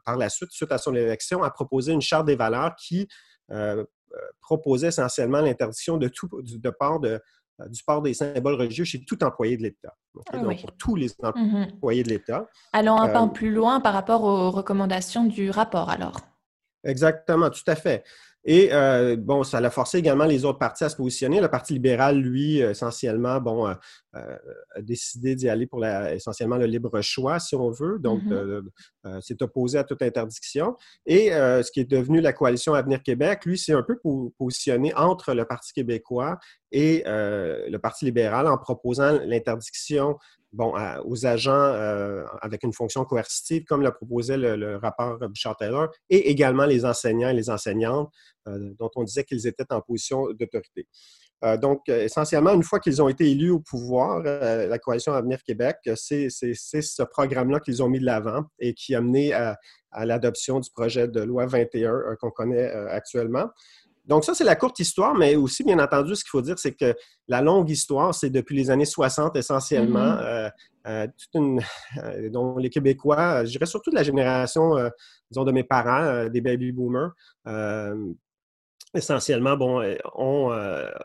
par 0.05 0.17
la 0.17 0.29
suite, 0.29 0.51
suite 0.51 0.71
à 0.71 0.77
son 0.77 0.95
élection, 0.95 1.43
a 1.43 1.51
proposé 1.51 1.91
une 1.91 2.01
charte 2.01 2.25
des 2.25 2.35
valeurs 2.35 2.75
qui 2.75 3.07
euh, 3.51 3.83
euh, 4.13 4.17
proposait 4.41 4.87
essentiellement 4.87 5.41
l'interdiction 5.41 5.97
de 5.97 6.07
tout 6.07 6.29
de 6.41 6.69
port 6.69 6.99
de, 6.99 7.19
du 7.67 7.83
port 7.83 8.01
des 8.01 8.13
symboles 8.13 8.55
religieux 8.55 8.85
chez 8.85 9.03
tout 9.03 9.23
employé 9.23 9.57
de 9.57 9.63
l'État. 9.63 9.95
Ah 10.31 10.37
donc, 10.37 10.61
pour 10.61 10.77
tous 10.77 10.95
les 10.95 11.07
mm-hmm. 11.07 11.73
employés 11.73 12.03
de 12.03 12.09
l'État. 12.09 12.47
Allons 12.73 12.97
un 12.97 13.27
peu 13.27 13.33
plus 13.33 13.51
loin 13.51 13.79
par 13.79 13.93
rapport 13.93 14.23
aux 14.23 14.51
recommandations 14.51 15.25
du 15.25 15.49
rapport, 15.49 15.89
alors. 15.89 16.19
Exactement, 16.83 17.49
tout 17.49 17.63
à 17.67 17.75
fait. 17.75 18.03
Et 18.47 18.69
euh, 18.71 19.15
bon, 19.17 19.43
ça 19.43 19.57
a 19.57 19.69
forcé 19.71 19.97
également 19.97 20.25
les 20.25 20.45
autres 20.45 20.59
partis 20.59 20.83
à 20.83 20.89
se 20.89 20.95
positionner. 20.95 21.41
Le 21.41 21.47
Parti 21.47 21.73
libéral, 21.73 22.19
lui, 22.19 22.59
essentiellement, 22.59 23.41
bon, 23.41 23.67
euh, 23.67 23.73
euh, 24.15 24.37
a 24.75 24.81
décidé 24.83 25.35
d'y 25.35 25.49
aller 25.49 25.65
pour 25.65 25.79
la, 25.79 26.13
essentiellement 26.13 26.57
le 26.57 26.67
libre 26.67 27.01
choix, 27.01 27.39
si 27.39 27.55
on 27.55 27.71
veut. 27.71 27.97
Donc, 27.97 28.21
s'est 29.21 29.41
opposé 29.41 29.79
à 29.79 29.83
toute 29.83 30.03
interdiction. 30.03 30.75
Et 31.07 31.29
ce 31.29 31.71
qui 31.71 31.79
est 31.79 31.89
devenu 31.89 32.21
la 32.21 32.33
coalition 32.33 32.75
Avenir 32.75 33.01
Québec, 33.01 33.45
lui, 33.45 33.57
s'est 33.57 33.73
un 33.73 33.83
peu 33.83 33.99
positionné 34.37 34.93
entre 34.95 35.33
le 35.33 35.45
Parti 35.45 35.73
québécois 35.73 36.37
et 36.71 37.03
le 37.05 37.77
Parti 37.77 38.05
libéral 38.05 38.47
en 38.47 38.57
proposant 38.57 39.19
l'interdiction 39.25 40.17
aux 40.59 41.25
agents 41.25 41.51
euh, 41.53 42.23
avec 42.41 42.63
une 42.63 42.73
fonction 42.73 43.05
coercitive, 43.05 43.63
comme 43.65 43.81
le 43.81 43.91
proposait 43.91 44.37
le, 44.37 44.77
rapport 44.77 45.19
Bouchard-Taylor, 45.19 45.89
et 46.09 46.29
également 46.29 46.65
les 46.65 46.85
enseignants 46.85 47.29
et 47.29 47.33
les 47.33 47.49
enseignantes, 47.49 48.11
euh, 48.47 48.73
dont 48.79 48.89
on 48.95 49.03
disait 49.03 49.23
qu'ils 49.23 49.47
étaient 49.47 49.71
en 49.71 49.81
position 49.81 50.27
d'autorité. 50.33 50.87
Euh, 51.43 51.57
donc, 51.57 51.87
essentiellement, 51.89 52.53
une 52.53 52.63
fois 52.63 52.79
qu'ils 52.79 53.01
ont 53.01 53.09
été 53.09 53.29
élus 53.29 53.51
au 53.51 53.59
pouvoir, 53.59 54.21
la 54.23 54.79
Coalition 54.79 55.13
Avenir 55.13 55.43
Québec, 55.43 55.77
c'est 55.95 56.29
ce 56.29 57.03
programme-là 57.03 57.59
qu'ils 57.59 57.83
ont 57.83 57.89
mis 57.89 57.99
de 57.99 58.05
l'avant 58.05 58.43
et 58.59 58.73
qui 58.73 58.95
a 58.95 59.01
mené 59.01 59.33
à, 59.33 59.57
à 59.91 60.05
l'adoption 60.05 60.59
du 60.59 60.69
projet 60.71 61.07
de 61.07 61.21
loi 61.21 61.45
21 61.45 62.15
qu'on 62.19 62.31
connaît 62.31 62.69
actuellement. 62.89 63.49
Donc, 64.07 64.23
ça, 64.23 64.33
c'est 64.35 64.43
la 64.43 64.55
courte 64.55 64.79
histoire, 64.79 65.15
mais 65.15 65.35
aussi, 65.35 65.63
bien 65.63 65.79
entendu, 65.79 66.15
ce 66.15 66.23
qu'il 66.23 66.29
faut 66.29 66.41
dire, 66.41 66.59
c'est 66.59 66.73
que 66.73 66.95
la 67.27 67.41
longue 67.41 67.69
histoire, 67.69 68.13
c'est 68.13 68.29
depuis 68.29 68.55
les 68.55 68.69
années 68.69 68.85
60 68.85 69.35
essentiellement, 69.35 69.99
mm-hmm. 69.99 70.23
euh, 70.23 70.49
euh, 70.87 71.07
toute 71.07 71.33
une, 71.33 71.61
euh, 72.03 72.29
dont 72.29 72.57
les 72.57 72.69
Québécois, 72.69 73.45
je 73.45 73.51
dirais 73.51 73.65
surtout 73.65 73.89
de 73.89 73.95
la 73.95 74.03
génération, 74.03 74.75
disons, 75.31 75.43
de 75.43 75.51
mes 75.51 75.63
parents, 75.63 76.27
des 76.27 76.41
baby 76.41 76.71
boomers, 76.71 77.13
essentiellement, 78.95 79.57
bon, 79.57 79.83
ont, 80.15 80.51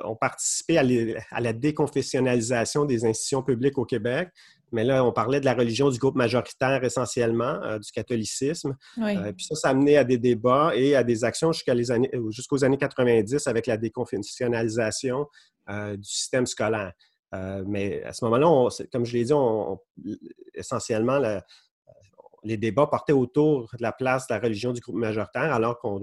ont 0.05 0.17
participé 0.17 0.79
à, 0.79 0.85
à, 1.31 1.41
la 1.41 1.53
déconfessionnalisation 1.53 2.85
des 2.85 3.05
institutions 3.05 3.43
publiques 3.43 3.79
au 3.79 3.85
Québec. 3.85 4.31
Mais 4.73 4.85
là, 4.85 5.05
on 5.05 5.13
parlait 5.13 5.41
de 5.41 5.45
la 5.45 5.55
religion 5.55 5.91
du 5.91 5.99
groupe 5.99 6.15
majoritaire 6.15 6.85
essentiellement, 6.85 7.61
euh, 7.63 7.79
du 7.79 7.91
catholicisme. 7.91 8.77
Euh, 8.99 9.33
puis 9.33 9.47
ça, 9.47 9.55
ça 9.55 9.69
a 9.69 9.71
amené 9.73 9.97
à 9.97 10.05
des 10.05 10.19
débats 10.19 10.73
et 10.75 10.95
à 10.95 11.03
des 11.03 11.25
actions 11.25 11.53
jusqu'à 11.53 11.75
les 11.75 11.91
années, 11.91 12.11
euh, 12.15 12.31
jusqu'aux 12.31 12.65
années 12.65 12.79
90 12.79 13.47
avec 13.47 13.67
la 13.67 13.77
déconfessionnalisation 13.77 15.27
du 15.69 16.03
système 16.03 16.47
scolaire. 16.47 16.93
mais 17.65 18.03
à 18.03 18.13
ce 18.13 18.25
moment-là, 18.25 18.69
comme 18.91 19.07
je 19.07 19.13
l'ai 19.13 19.25
dit, 19.25 19.33
essentiellement, 20.53 21.19
la, 21.19 21.45
les 22.43 22.57
débats 22.57 22.87
portaient 22.87 23.13
autour 23.13 23.69
de 23.73 23.83
la 23.83 23.93
place 23.93 24.27
de 24.27 24.35
la 24.35 24.41
religion 24.41 24.73
du 24.73 24.81
groupe 24.81 24.97
majoritaire, 24.97 25.53
alors 25.53 25.79
qu'on, 25.79 26.01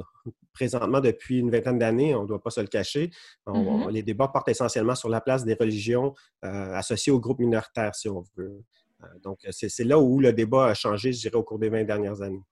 présentement, 0.54 1.00
depuis 1.00 1.40
une 1.40 1.50
vingtaine 1.50 1.80
d'années, 1.80 2.16
on 2.16 2.24
ne 2.24 2.28
doit 2.28 2.42
pas 2.42 2.50
se 2.50 2.62
le 2.62 2.68
cacher, 2.68 3.12
mm-hmm. 3.48 3.90
les 3.92 4.04
débats 4.04 4.28
portent 4.28 4.50
essentiellement 4.50 4.96
sur 4.96 5.10
la 5.10 5.22
place 5.22 5.46
des 5.46 5.56
religions 5.56 6.14
euh, 6.46 6.74
associées 6.74 7.12
au 7.12 7.20
groupe 7.20 7.40
minoritaire, 7.40 7.96
si 7.96 8.10
on 8.10 8.24
veut. 8.36 8.64
Euh, 9.04 9.08
donc, 9.24 9.40
c'est 9.50 9.84
là 9.84 10.00
où 10.00 10.20
le 10.20 10.34
débat 10.34 10.68
a 10.68 10.74
changé, 10.74 11.14
je 11.14 11.20
dirais, 11.22 11.36
au 11.36 11.44
cours 11.44 11.60
des 11.60 11.70
20 11.70 11.84
dernières 11.84 12.22
années. 12.22 12.44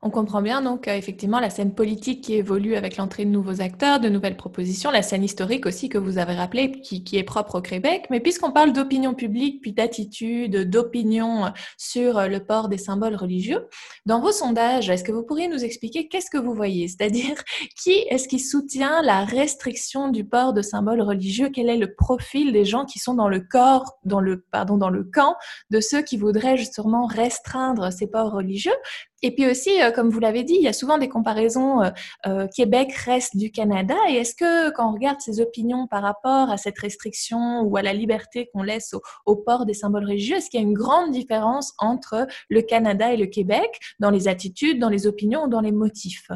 On 0.00 0.10
comprend 0.10 0.42
bien 0.42 0.62
donc 0.62 0.86
euh, 0.86 0.94
effectivement 0.94 1.40
la 1.40 1.50
scène 1.50 1.74
politique 1.74 2.22
qui 2.22 2.34
évolue 2.34 2.76
avec 2.76 2.96
l'entrée 2.98 3.24
de 3.24 3.30
nouveaux 3.30 3.60
acteurs, 3.60 3.98
de 3.98 4.08
nouvelles 4.08 4.36
propositions, 4.36 4.92
la 4.92 5.02
scène 5.02 5.24
historique 5.24 5.66
aussi 5.66 5.88
que 5.88 5.98
vous 5.98 6.18
avez 6.18 6.34
rappelé, 6.34 6.70
qui, 6.70 7.04
est 7.16 7.24
propre 7.24 7.56
au 7.56 7.60
Québec. 7.60 8.06
Mais 8.08 8.20
puisqu'on 8.20 8.52
parle 8.52 8.72
d'opinion 8.72 9.14
publique, 9.14 9.60
puis 9.60 9.72
d'attitude, 9.72 10.70
d'opinion 10.70 11.46
euh, 11.46 11.48
sur 11.78 12.16
euh, 12.16 12.28
le 12.28 12.38
port 12.38 12.68
des 12.68 12.78
symboles 12.78 13.16
religieux, 13.16 13.66
dans 14.06 14.20
vos 14.20 14.30
sondages, 14.30 14.88
est-ce 14.88 15.02
que 15.02 15.10
vous 15.10 15.24
pourriez 15.24 15.48
nous 15.48 15.64
expliquer 15.64 16.06
qu'est-ce 16.06 16.30
que 16.30 16.38
vous 16.38 16.54
voyez? 16.54 16.86
C'est-à-dire 16.86 17.34
qui 17.76 17.90
est-ce 18.08 18.28
qui 18.28 18.38
soutient 18.38 19.02
la 19.02 19.24
restriction 19.24 20.10
du 20.10 20.24
port 20.24 20.52
de 20.52 20.62
symboles 20.62 21.02
religieux? 21.02 21.50
Quel 21.52 21.68
est 21.68 21.76
le 21.76 21.92
profil 21.96 22.52
des 22.52 22.64
gens 22.64 22.84
qui 22.84 23.00
sont 23.00 23.14
dans 23.14 23.28
le 23.28 23.40
corps, 23.40 23.98
dans 24.04 24.20
le 24.20 24.44
pardon, 24.52 24.76
dans 24.76 24.90
le 24.90 25.02
camp 25.02 25.34
de 25.70 25.80
ceux 25.80 26.02
qui 26.02 26.18
voudraient 26.18 26.56
justement 26.56 27.06
restreindre 27.06 27.92
ces 27.92 28.06
ports 28.06 28.30
religieux? 28.30 28.76
Et 29.22 29.34
puis 29.34 29.50
aussi, 29.50 29.82
euh, 29.82 29.90
comme 29.90 30.10
vous 30.10 30.20
l'avez 30.20 30.44
dit, 30.44 30.54
il 30.54 30.62
y 30.62 30.68
a 30.68 30.72
souvent 30.72 30.98
des 30.98 31.08
comparaisons 31.08 31.82
euh, 31.82 31.90
euh, 32.26 32.46
Québec 32.54 32.92
reste 32.92 33.36
du 33.36 33.50
Canada. 33.50 33.96
Et 34.08 34.14
est-ce 34.14 34.34
que 34.34 34.70
quand 34.70 34.90
on 34.90 34.92
regarde 34.92 35.20
ces 35.20 35.40
opinions 35.40 35.86
par 35.88 36.02
rapport 36.02 36.50
à 36.50 36.56
cette 36.56 36.78
restriction 36.78 37.62
ou 37.62 37.76
à 37.76 37.82
la 37.82 37.92
liberté 37.92 38.48
qu'on 38.52 38.62
laisse 38.62 38.94
au, 39.26 39.36
port 39.36 39.66
des 39.66 39.74
symboles 39.74 40.04
religieux, 40.04 40.36
est-ce 40.36 40.50
qu'il 40.50 40.60
y 40.60 40.62
a 40.62 40.66
une 40.66 40.74
grande 40.74 41.10
différence 41.10 41.72
entre 41.78 42.26
le 42.48 42.62
Canada 42.62 43.12
et 43.12 43.16
le 43.16 43.26
Québec 43.26 43.78
dans 43.98 44.10
les 44.10 44.28
attitudes, 44.28 44.78
dans 44.78 44.88
les 44.88 45.06
opinions 45.06 45.44
ou 45.44 45.48
dans 45.48 45.60
les 45.60 45.72
motifs? 45.72 46.28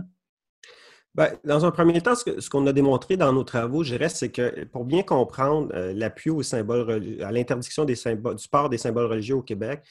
Ben, 1.15 1.37
dans 1.45 1.67
un 1.67 1.71
premier 1.71 2.01
temps, 2.01 2.15
ce 2.15 2.49
qu'on 2.49 2.67
a 2.67 2.73
démontré 2.73 3.19
dans 3.19 3.35
nos 3.35 3.45
travaux, 3.45 3.85
je 3.85 3.93
dirais, 3.93 4.09
c'est 4.09 4.31
que 4.31 4.65
pour 4.65 4.87
bien 4.87 5.03
comprendre 5.03 5.71
l'appui 5.93 6.31
au 6.31 6.43
symbole, 6.43 7.19
à 7.23 7.31
l'interdiction 7.31 7.85
du 7.85 7.95
port 8.51 8.71
des 8.71 8.79
symboles 8.79 9.11
religieux 9.11 9.37
au 9.37 9.43
Québec, 9.43 9.83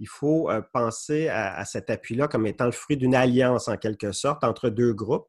il 0.00 0.08
faut 0.08 0.50
euh, 0.50 0.62
penser 0.72 1.28
à, 1.28 1.64
cet 1.64 1.90
appui-là 1.90 2.26
comme 2.26 2.46
étant 2.46 2.64
le 2.64 2.72
fruit 2.72 2.96
d'une 2.96 3.14
alliance 3.14 3.68
en 3.68 3.76
quelque 3.76 4.12
sorte 4.12 4.42
entre 4.42 4.70
deux 4.70 4.92
groupes 4.94 5.28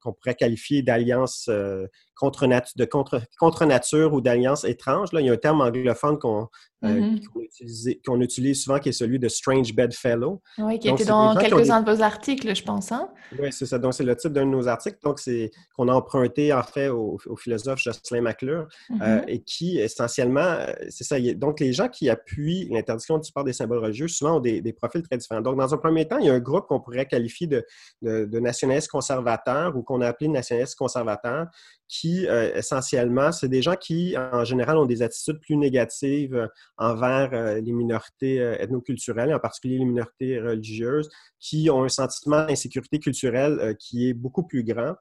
qu'on 0.00 0.12
pourrait 0.12 0.34
qualifier 0.34 0.82
d'alliance 0.82 1.46
euh, 1.48 1.86
contre, 2.16 2.46
de 2.76 2.84
contre, 2.84 3.20
contre 3.38 3.64
nature 3.64 4.12
ou 4.12 4.20
d'alliance 4.20 4.64
étrange. 4.64 5.12
Là, 5.12 5.20
il 5.20 5.26
y 5.26 5.30
a 5.30 5.32
un 5.32 5.36
terme 5.36 5.60
anglophone 5.60 6.18
qu'on 6.18 6.48
euh, 6.84 6.88
mm-hmm. 6.88 8.22
utilise, 8.22 8.62
souvent 8.62 8.78
qui 8.78 8.88
est 8.90 8.92
celui 8.92 9.18
de 9.18 9.28
strange 9.28 9.74
bedfellow. 9.74 10.40
Oui, 10.58 10.78
qui 10.78 10.88
était 10.88 11.04
dans 11.04 11.34
quelques-uns 11.36 11.82
de 11.82 11.90
vos 11.90 12.02
articles, 12.02 12.54
je 12.54 12.62
pense. 12.62 12.92
Hein? 12.92 13.08
Oui, 13.38 13.52
c'est 13.52 13.66
ça. 13.66 13.78
Donc, 13.78 13.94
c'est 13.94 14.04
le 14.04 14.16
type 14.16 14.32
d'un 14.32 14.46
de 14.46 14.50
nos 14.50 14.68
articles. 14.68 14.98
Donc, 15.02 15.18
c'est 15.18 15.50
qu'on 15.76 15.88
a 15.88 15.92
emprunté, 15.92 16.52
en 16.52 16.62
fait, 16.62 16.88
au, 16.88 17.18
philosophe 17.36 17.80
Jocelyn 17.80 18.22
McClure 18.22 18.66
mm-hmm. 18.90 19.24
et 19.28 19.42
qui, 19.42 19.78
essentiellement, 19.78 20.58
c'est 20.88 21.04
ça. 21.04 21.18
Donc, 21.34 21.60
les 21.60 21.72
gens 21.72 21.88
qui 21.88 22.10
appuient 22.10 22.68
l'interdiction 22.70 23.18
du 23.18 23.30
port 23.32 23.44
des 23.44 23.52
symboles 23.52 23.78
religieux 23.78 24.08
souvent 24.08 24.36
ont 24.36 24.40
des, 24.40 24.72
profils 24.72 25.02
très 25.02 25.16
différents. 25.16 25.40
Donc, 25.40 25.56
dans 25.56 25.74
un 25.74 25.78
premier 25.78 26.06
temps, 26.06 26.18
il 26.18 26.26
y 26.26 26.30
a 26.30 26.34
un 26.34 26.40
groupe 26.40 26.66
qu'on 26.66 26.80
pourrait 26.80 27.06
qualifier 27.06 27.46
de, 27.46 27.64
de, 28.02 28.38
nationalistes 28.38 28.88
conservateurs 28.88 29.76
ou 29.78 29.82
qu'on 29.82 30.00
a 30.00 30.08
appelé 30.08 30.28
nationalistes 30.28 30.76
conservateurs, 30.76 31.46
qui, 31.88 32.26
euh, 32.26 32.54
essentiellement, 32.54 33.32
c'est 33.32 33.48
des 33.48 33.62
gens 33.62 33.76
qui, 33.76 34.14
en 34.16 34.44
général, 34.44 34.76
ont 34.76 34.86
des 34.86 35.02
attitudes 35.02 35.40
plus 35.40 35.56
négatives 35.56 36.34
euh, 36.34 36.46
envers 36.76 37.60
les 37.60 37.72
minorités 37.72 38.36
ethnoculturelles, 38.36 39.32
en 39.32 39.38
particulier 39.38 39.78
les 39.78 39.84
minorités 39.84 40.40
religieuses, 40.40 41.08
qui 41.40 41.70
ont 41.70 41.84
un 41.84 41.88
sentiment 41.88 42.44
d'insécurité 42.44 42.98
culturelle 42.98 43.76
qui 43.78 44.08
est 44.08 44.14
beaucoup 44.14 44.42
plus 44.42 44.64
grand. 44.64 44.94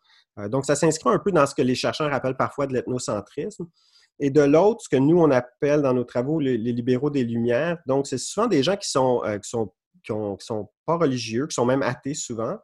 donc, 0.50 0.66
ça 0.66 0.76
s'inscrit 0.76 1.10
un 1.10 1.20
peu 1.20 1.32
dans 1.32 1.46
ce 1.46 1.56
que 1.56 1.62
les 1.62 1.76
chercheurs 1.76 2.14
appellent 2.14 2.38
parfois 2.38 2.68
de 2.68 2.74
l'ethnocentrisme. 2.74 3.68
Et 4.20 4.32
de 4.32 4.42
l'autre, 4.42 4.82
ce 4.82 4.90
que 4.90 4.98
nous, 4.98 5.20
on 5.20 5.30
appelle 5.30 5.82
dans 5.82 5.94
nos 5.94 6.04
travaux 6.04 6.40
les, 6.40 6.58
libéraux 6.58 7.10
des 7.10 7.24
Lumières. 7.24 7.78
Donc, 7.86 8.08
c'est 8.08 8.18
souvent 8.18 8.48
des 8.48 8.64
gens 8.64 8.76
qui 8.76 8.90
sont, 8.90 9.22
euh, 9.26 9.38
qui 9.38 9.50
sont, 9.50 9.72
qui, 10.04 10.14
sont 10.40 10.70
pas 10.86 10.98
religieux, 10.98 11.48
qui 11.48 11.54
sont 11.54 11.66
même 11.66 11.84
athées 11.84 12.16
souvent, 12.16 12.58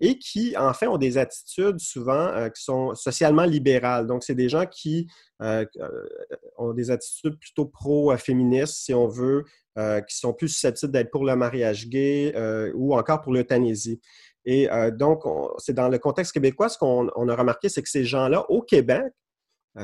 et 0.00 0.18
qui, 0.18 0.56
en 0.56 0.72
fait, 0.72 0.86
ont 0.86 0.96
des 0.96 1.18
attitudes 1.18 1.78
souvent 1.78 2.28
euh, 2.28 2.48
qui 2.48 2.62
sont 2.62 2.94
socialement 2.94 3.44
libérales. 3.44 4.06
Donc, 4.06 4.24
c'est 4.24 4.34
des 4.34 4.48
gens 4.48 4.66
qui 4.66 5.06
euh, 5.42 5.64
ont 6.56 6.72
des 6.72 6.90
attitudes 6.90 7.38
plutôt 7.38 7.66
pro-féministes, 7.66 8.74
si 8.74 8.94
on 8.94 9.06
veut, 9.06 9.44
qui 10.08 10.16
sont 10.16 10.34
plus 10.34 10.48
susceptibles 10.48 10.92
d'être 10.92 11.10
pour 11.10 11.24
le 11.24 11.34
mariage 11.36 11.88
gay 11.88 12.34
ou 12.74 12.94
encore 12.94 13.22
pour 13.22 13.32
l'euthanasie. 13.32 13.98
Et 14.44 14.68
donc, 14.92 15.22
c'est 15.56 15.72
dans 15.72 15.88
le 15.88 15.98
contexte 15.98 16.32
québécois, 16.32 16.68
ce 16.68 16.76
qu'on 16.76 17.08
a 17.08 17.34
remarqué, 17.34 17.70
c'est 17.70 17.82
que 17.82 17.88
ces 17.88 18.04
gens-là, 18.04 18.44
au 18.50 18.60
Québec, 18.60 19.04
euh, 19.04 19.10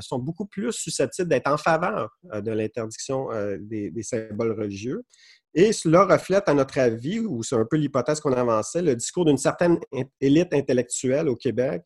sont 0.01 0.19
beaucoup 0.19 0.47
plus 0.47 0.73
susceptibles 0.73 1.29
d'être 1.29 1.51
en 1.51 1.57
faveur 1.57 2.11
euh, 2.33 2.41
de 2.41 2.51
l'interdiction 2.51 3.31
euh, 3.33 3.57
des, 3.61 3.93
symboles 4.03 4.53
religieux. 4.53 5.03
Et 5.55 5.73
cela 5.73 6.05
reflète, 6.05 6.49
à 6.49 6.55
notre 6.55 6.79
avis, 6.79 7.21
ou 7.21 7.43
c'est 7.43 7.57
un 7.57 7.65
peu 7.65 7.77
l'hypothèse 7.77 8.21
qu'on 8.21 8.33
avançait, 8.33 8.83
le 8.83 8.95
discours 8.95 9.25
d'une 9.25 9.39
certaine 9.39 9.79
élite 10.21 10.53
intellectuelle 10.53 11.29
au 11.29 11.37
Québec 11.37 11.83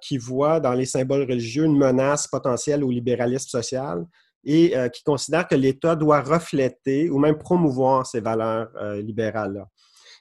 qui 0.00 0.16
voit 0.16 0.60
dans 0.60 0.72
les 0.72 0.86
symboles 0.86 1.28
religieux 1.28 1.64
une 1.64 1.76
menace 1.76 2.28
potentielle 2.28 2.84
au 2.84 2.90
libéralisme 2.90 3.48
social 3.48 4.06
et 4.44 4.74
qui 4.94 5.02
considère 5.02 5.46
que 5.46 5.56
l'État 5.56 5.94
doit 5.94 6.22
refléter 6.22 7.10
ou 7.10 7.18
même 7.18 7.36
promouvoir 7.36 8.06
ces 8.06 8.20
valeurs 8.20 8.70
libérales-là. 9.02 9.66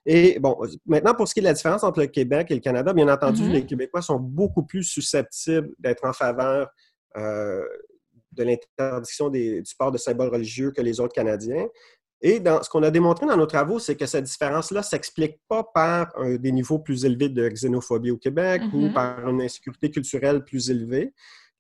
Et 0.05 0.39
bon, 0.39 0.57
maintenant, 0.85 1.13
pour 1.13 1.27
ce 1.27 1.33
qui 1.33 1.39
est 1.39 1.43
de 1.43 1.47
la 1.47 1.53
différence 1.53 1.83
entre 1.83 1.99
le 1.99 2.07
Québec 2.07 2.47
et 2.49 2.55
le 2.55 2.59
Canada, 2.59 2.91
bien 2.93 3.07
entendu, 3.07 3.43
mm-hmm. 3.43 3.51
les 3.51 3.65
Québécois 3.65 4.01
sont 4.01 4.19
beaucoup 4.19 4.63
plus 4.63 4.83
susceptibles 4.83 5.69
d'être 5.77 6.05
en 6.05 6.13
faveur 6.13 6.61
euh, 6.63 6.65
de 7.15 8.43
l'interdiction 8.43 9.29
du 9.29 9.63
port 9.77 9.91
de 9.91 9.97
symboles 9.97 10.29
religieux 10.29 10.71
que 10.71 10.81
les 10.81 10.99
autres 10.99 11.13
Canadiens. 11.13 11.67
Et 12.23 12.39
dans, 12.39 12.61
ce 12.61 12.69
qu'on 12.69 12.83
a 12.83 12.91
démontré 12.91 13.25
dans 13.25 13.35
nos 13.35 13.47
travaux, 13.47 13.79
c'est 13.79 13.95
que 13.95 14.05
cette 14.05 14.25
différence-là 14.25 14.81
ne 14.81 14.85
s'explique 14.85 15.39
pas 15.47 15.63
par 15.63 16.13
des 16.39 16.51
niveaux 16.51 16.79
plus 16.79 17.03
élevés 17.03 17.29
de 17.29 17.49
xénophobie 17.49 18.11
au 18.11 18.17
Québec 18.17 18.61
ou 18.73 18.87
mm-hmm. 18.87 18.93
par 18.93 19.27
une 19.27 19.41
insécurité 19.41 19.89
culturelle 19.89 20.43
plus 20.43 20.69
élevée. 20.69 21.13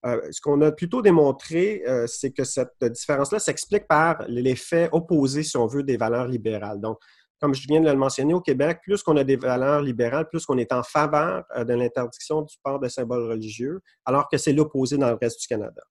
Euh, 0.05 0.19
ce 0.31 0.41
qu'on 0.41 0.61
a 0.61 0.71
plutôt 0.71 1.01
démontré, 1.01 1.83
euh, 1.87 2.07
c'est 2.07 2.31
que 2.31 2.43
cette 2.43 2.83
différence-là 2.83 3.39
s'explique 3.39 3.87
par 3.87 4.23
l'effet 4.27 4.89
opposé, 4.91 5.43
si 5.43 5.57
on 5.57 5.67
veut, 5.67 5.83
des 5.83 5.97
valeurs 5.97 6.27
libérales. 6.27 6.79
Donc, 6.79 6.97
comme 7.41 7.55
je 7.55 7.67
viens 7.67 7.81
de 7.81 7.89
le 7.89 7.97
mentionner, 7.97 8.33
au 8.35 8.39
Québec, 8.39 8.79
plus 8.83 9.01
qu'on 9.01 9.17
a 9.17 9.23
des 9.23 9.35
valeurs 9.35 9.81
libérales, 9.81 10.29
plus 10.29 10.45
qu'on 10.45 10.59
est 10.59 10.71
en 10.71 10.83
faveur 10.83 11.43
euh, 11.57 11.63
de 11.63 11.73
l'interdiction 11.73 12.43
du 12.43 12.55
port 12.63 12.79
de 12.79 12.87
symboles 12.87 13.27
religieux, 13.29 13.81
alors 14.05 14.29
que 14.29 14.37
c'est 14.37 14.53
l'opposé 14.53 14.97
dans 14.97 15.09
le 15.09 15.17
reste 15.19 15.41
du 15.41 15.47
Canada. 15.47 15.81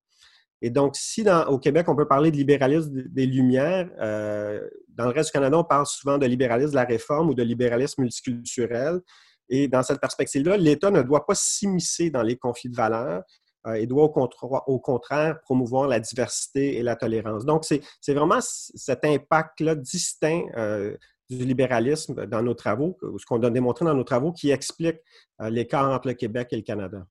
Et 0.63 0.71
donc, 0.71 0.95
si 0.95 1.25
au 1.49 1.59
Québec, 1.59 1.89
on 1.89 1.97
peut 1.97 2.07
parler 2.07 2.31
de 2.31 2.37
libéralisme 2.37 3.03
des 3.09 3.27
Lumières, 3.27 3.91
euh, 3.99 4.61
dans 4.89 5.07
le 5.07 5.11
reste 5.11 5.31
du 5.31 5.33
Canada, 5.33 5.59
on 5.59 5.65
parle 5.65 5.87
souvent 5.87 6.19
de 6.19 6.27
libéralisme 6.27 6.71
de 6.71 6.77
la 6.77 6.85
réforme 6.85 7.31
ou 7.31 7.35
de 7.35 7.43
libéralisme 7.43 8.03
multiculturel. 8.03 9.01
Et 9.49 9.69
dans 9.69 9.83
cette 9.83 10.01
perspective-là, 10.01 10.57
l'État 10.59 10.91
ne 10.91 11.03
doit 11.03 11.27
pas 11.27 11.35
s'immiscer 11.35 12.11
dans 12.11 12.23
les 12.23 12.37
conflits 12.37 12.69
de 12.69 12.77
valeurs. 12.77 13.23
Euh, 13.67 13.79
il 13.79 13.89
doit 13.89 14.05
au, 14.05 14.79
contraire 14.79 15.41
promouvoir 15.41 15.89
la 15.89 15.99
diversité 15.99 16.77
et 16.77 16.83
la 16.83 16.95
tolérance. 16.95 17.45
Donc, 17.45 17.65
c'est 17.65 18.15
vraiment 18.15 18.41
cet 18.41 19.05
impact-là 19.05 19.75
distinct 19.75 20.45
du 21.31 21.45
libéralisme 21.45 22.27
dans 22.27 22.43
nos 22.43 22.55
travaux, 22.55 22.99
ce 23.19 23.25
qu'on 23.25 23.43
a 23.43 23.51
démontré 23.51 23.85
dans 23.85 23.95
nos 23.95 24.05
travaux, 24.05 24.33
qui 24.33 24.51
explique 24.51 24.97
euh, 25.41 25.51
l'écart 25.51 25.91
entre 25.91 26.09
le 26.09 26.15
Québec 26.15 26.49
et 26.53 26.57
le 26.57 26.63
Canada. 26.63 27.07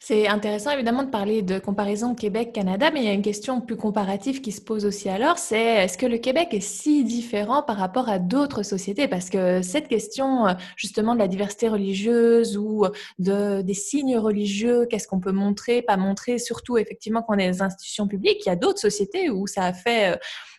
C'est 0.00 0.28
intéressant 0.28 0.70
évidemment 0.70 1.02
de 1.02 1.10
parler 1.10 1.42
de 1.42 1.58
comparaison 1.58 2.14
Québec-Canada, 2.14 2.92
mais 2.92 3.00
il 3.00 3.06
y 3.06 3.08
a 3.08 3.12
une 3.12 3.22
question 3.22 3.60
plus 3.60 3.76
comparative 3.76 4.40
qui 4.40 4.52
se 4.52 4.60
pose 4.60 4.86
aussi 4.86 5.08
alors, 5.08 5.38
c'est 5.38 5.58
est-ce 5.58 5.98
que 5.98 6.06
le 6.06 6.18
Québec 6.18 6.54
est 6.54 6.60
si 6.60 7.02
différent 7.02 7.64
par 7.64 7.78
rapport 7.78 8.08
à 8.08 8.20
d'autres 8.20 8.62
sociétés? 8.62 9.08
Parce 9.08 9.28
que 9.28 9.60
cette 9.60 9.88
question 9.88 10.46
euh, 10.46 10.52
justement 10.76 11.14
de 11.14 11.18
la 11.18 11.26
diversité 11.26 11.68
religieuse 11.68 12.56
ou 12.56 12.86
de, 13.18 13.60
des 13.62 13.74
signes 13.74 14.16
religieux, 14.16 14.86
qu'est-ce 14.88 15.08
qu'on 15.08 15.18
peut 15.18 15.32
montrer, 15.32 15.82
pas 15.82 15.96
montrer, 15.96 16.38
surtout 16.38 16.78
effectivement 16.78 17.22
quand 17.22 17.34
on 17.34 17.38
est 17.38 17.50
des 17.50 17.62
institutions 17.62 18.06
publiques, 18.06 18.46
il 18.46 18.50
y 18.50 18.52
a 18.52 18.56
d'autres 18.56 18.80
sociétés 18.80 19.30
où 19.30 19.48
ça 19.48 19.64
a 19.64 19.72
fait 19.72 20.12
euh, 20.12 20.16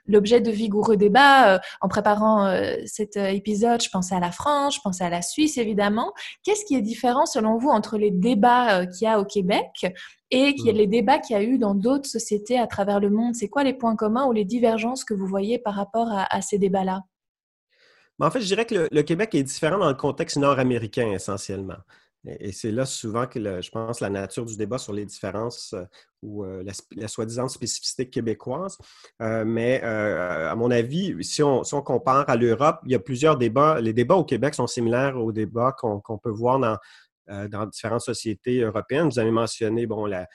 l'objet 0.09 0.41
de 0.41 0.51
vigoureux 0.51 0.97
débats. 0.97 1.55
Euh, 1.55 1.59
en 1.79 1.87
préparant 1.87 2.45
euh, 2.45 2.75
cet 2.85 3.15
euh, 3.15 3.27
épisode, 3.27 3.81
je 3.81 3.89
pensais 3.89 4.15
à 4.15 4.19
la 4.19 4.31
France, 4.31 4.75
je 4.75 4.81
pensais 4.81 5.05
à 5.05 5.09
la 5.09 5.21
Suisse, 5.21 5.57
évidemment. 5.57 6.11
Qu'est-ce 6.43 6.65
qui 6.65 6.75
est 6.75 6.81
différent, 6.81 7.25
selon 7.25 7.57
vous, 7.57 7.69
entre 7.69 7.97
les 7.97 8.11
débats 8.11 8.85
qu'il 8.87 9.05
y 9.05 9.07
a 9.07 9.19
au 9.19 9.25
Québec 9.25 9.85
et 10.31 10.53
mmh. 10.53 10.71
les 10.71 10.87
débats 10.87 11.19
qu'il 11.19 11.35
y 11.35 11.39
a 11.39 11.43
eu 11.43 11.57
dans 11.57 11.75
d'autres 11.75 12.09
sociétés 12.09 12.59
à 12.59 12.67
travers 12.67 12.99
le 12.99 13.09
monde? 13.09 13.35
C'est 13.35 13.47
quoi 13.47 13.63
les 13.63 13.73
points 13.73 13.95
communs 13.95 14.25
ou 14.25 14.33
les 14.33 14.45
divergences 14.45 15.03
que 15.03 15.13
vous 15.13 15.27
voyez 15.27 15.59
par 15.59 15.75
rapport 15.75 16.09
à, 16.11 16.41
ces 16.41 16.57
débats-là? 16.57 17.03
Ben, 18.17 18.27
en 18.27 18.31
fait, 18.31 18.41
je 18.41 18.47
dirais 18.47 18.65
que 18.65 18.87
le, 18.91 19.01
Québec 19.03 19.35
est 19.35 19.43
différent 19.43 19.77
dans 19.77 19.87
le 19.87 19.95
contexte 19.95 20.37
nord-américain 20.37 21.11
essentiellement. 21.11 21.77
Et 22.25 22.51
c'est 22.51 22.71
là 22.71 22.85
souvent 22.85 23.27
que 23.27 23.39
je 23.39 23.69
pense 23.71 24.01
la 24.01 24.09
nature 24.09 24.45
du 24.45 24.57
débat 24.57 24.77
sur 24.77 24.91
les 24.91 25.05
différences 25.05 25.73
euh, 25.73 25.85
ou 26.21 26.43
euh, 26.43 26.63
la, 26.95 27.07
soi-disant 27.07 27.47
spécificité 27.47 28.09
québécoise. 28.09 28.77
Euh, 29.21 29.45
mais 29.45 29.81
à 29.81 30.53
mon 30.55 30.69
avis, 30.69 31.15
si 31.23 31.41
on, 31.41 31.63
compare 31.63 32.29
à 32.29 32.35
l'Europe, 32.35 32.79
il 32.85 32.91
y 32.91 32.95
a 32.95 32.99
plusieurs 32.99 33.37
débats. 33.37 33.79
Les 33.79 33.93
débats 33.93 34.15
au 34.15 34.25
Québec 34.25 34.53
sont 34.53 34.67
similaires 34.67 35.17
aux 35.17 35.31
débats 35.31 35.73
qu'on 35.77 36.17
peut 36.17 36.29
voir 36.29 36.59
dans, 36.59 36.77
dans 37.47 37.65
différentes 37.67 38.01
sociétés 38.01 38.61
européennes. 38.61 39.07
Vous 39.07 39.19
avez 39.19 39.31
mentionné 39.31 39.85
bon, 39.85 40.05
la, 40.05 40.27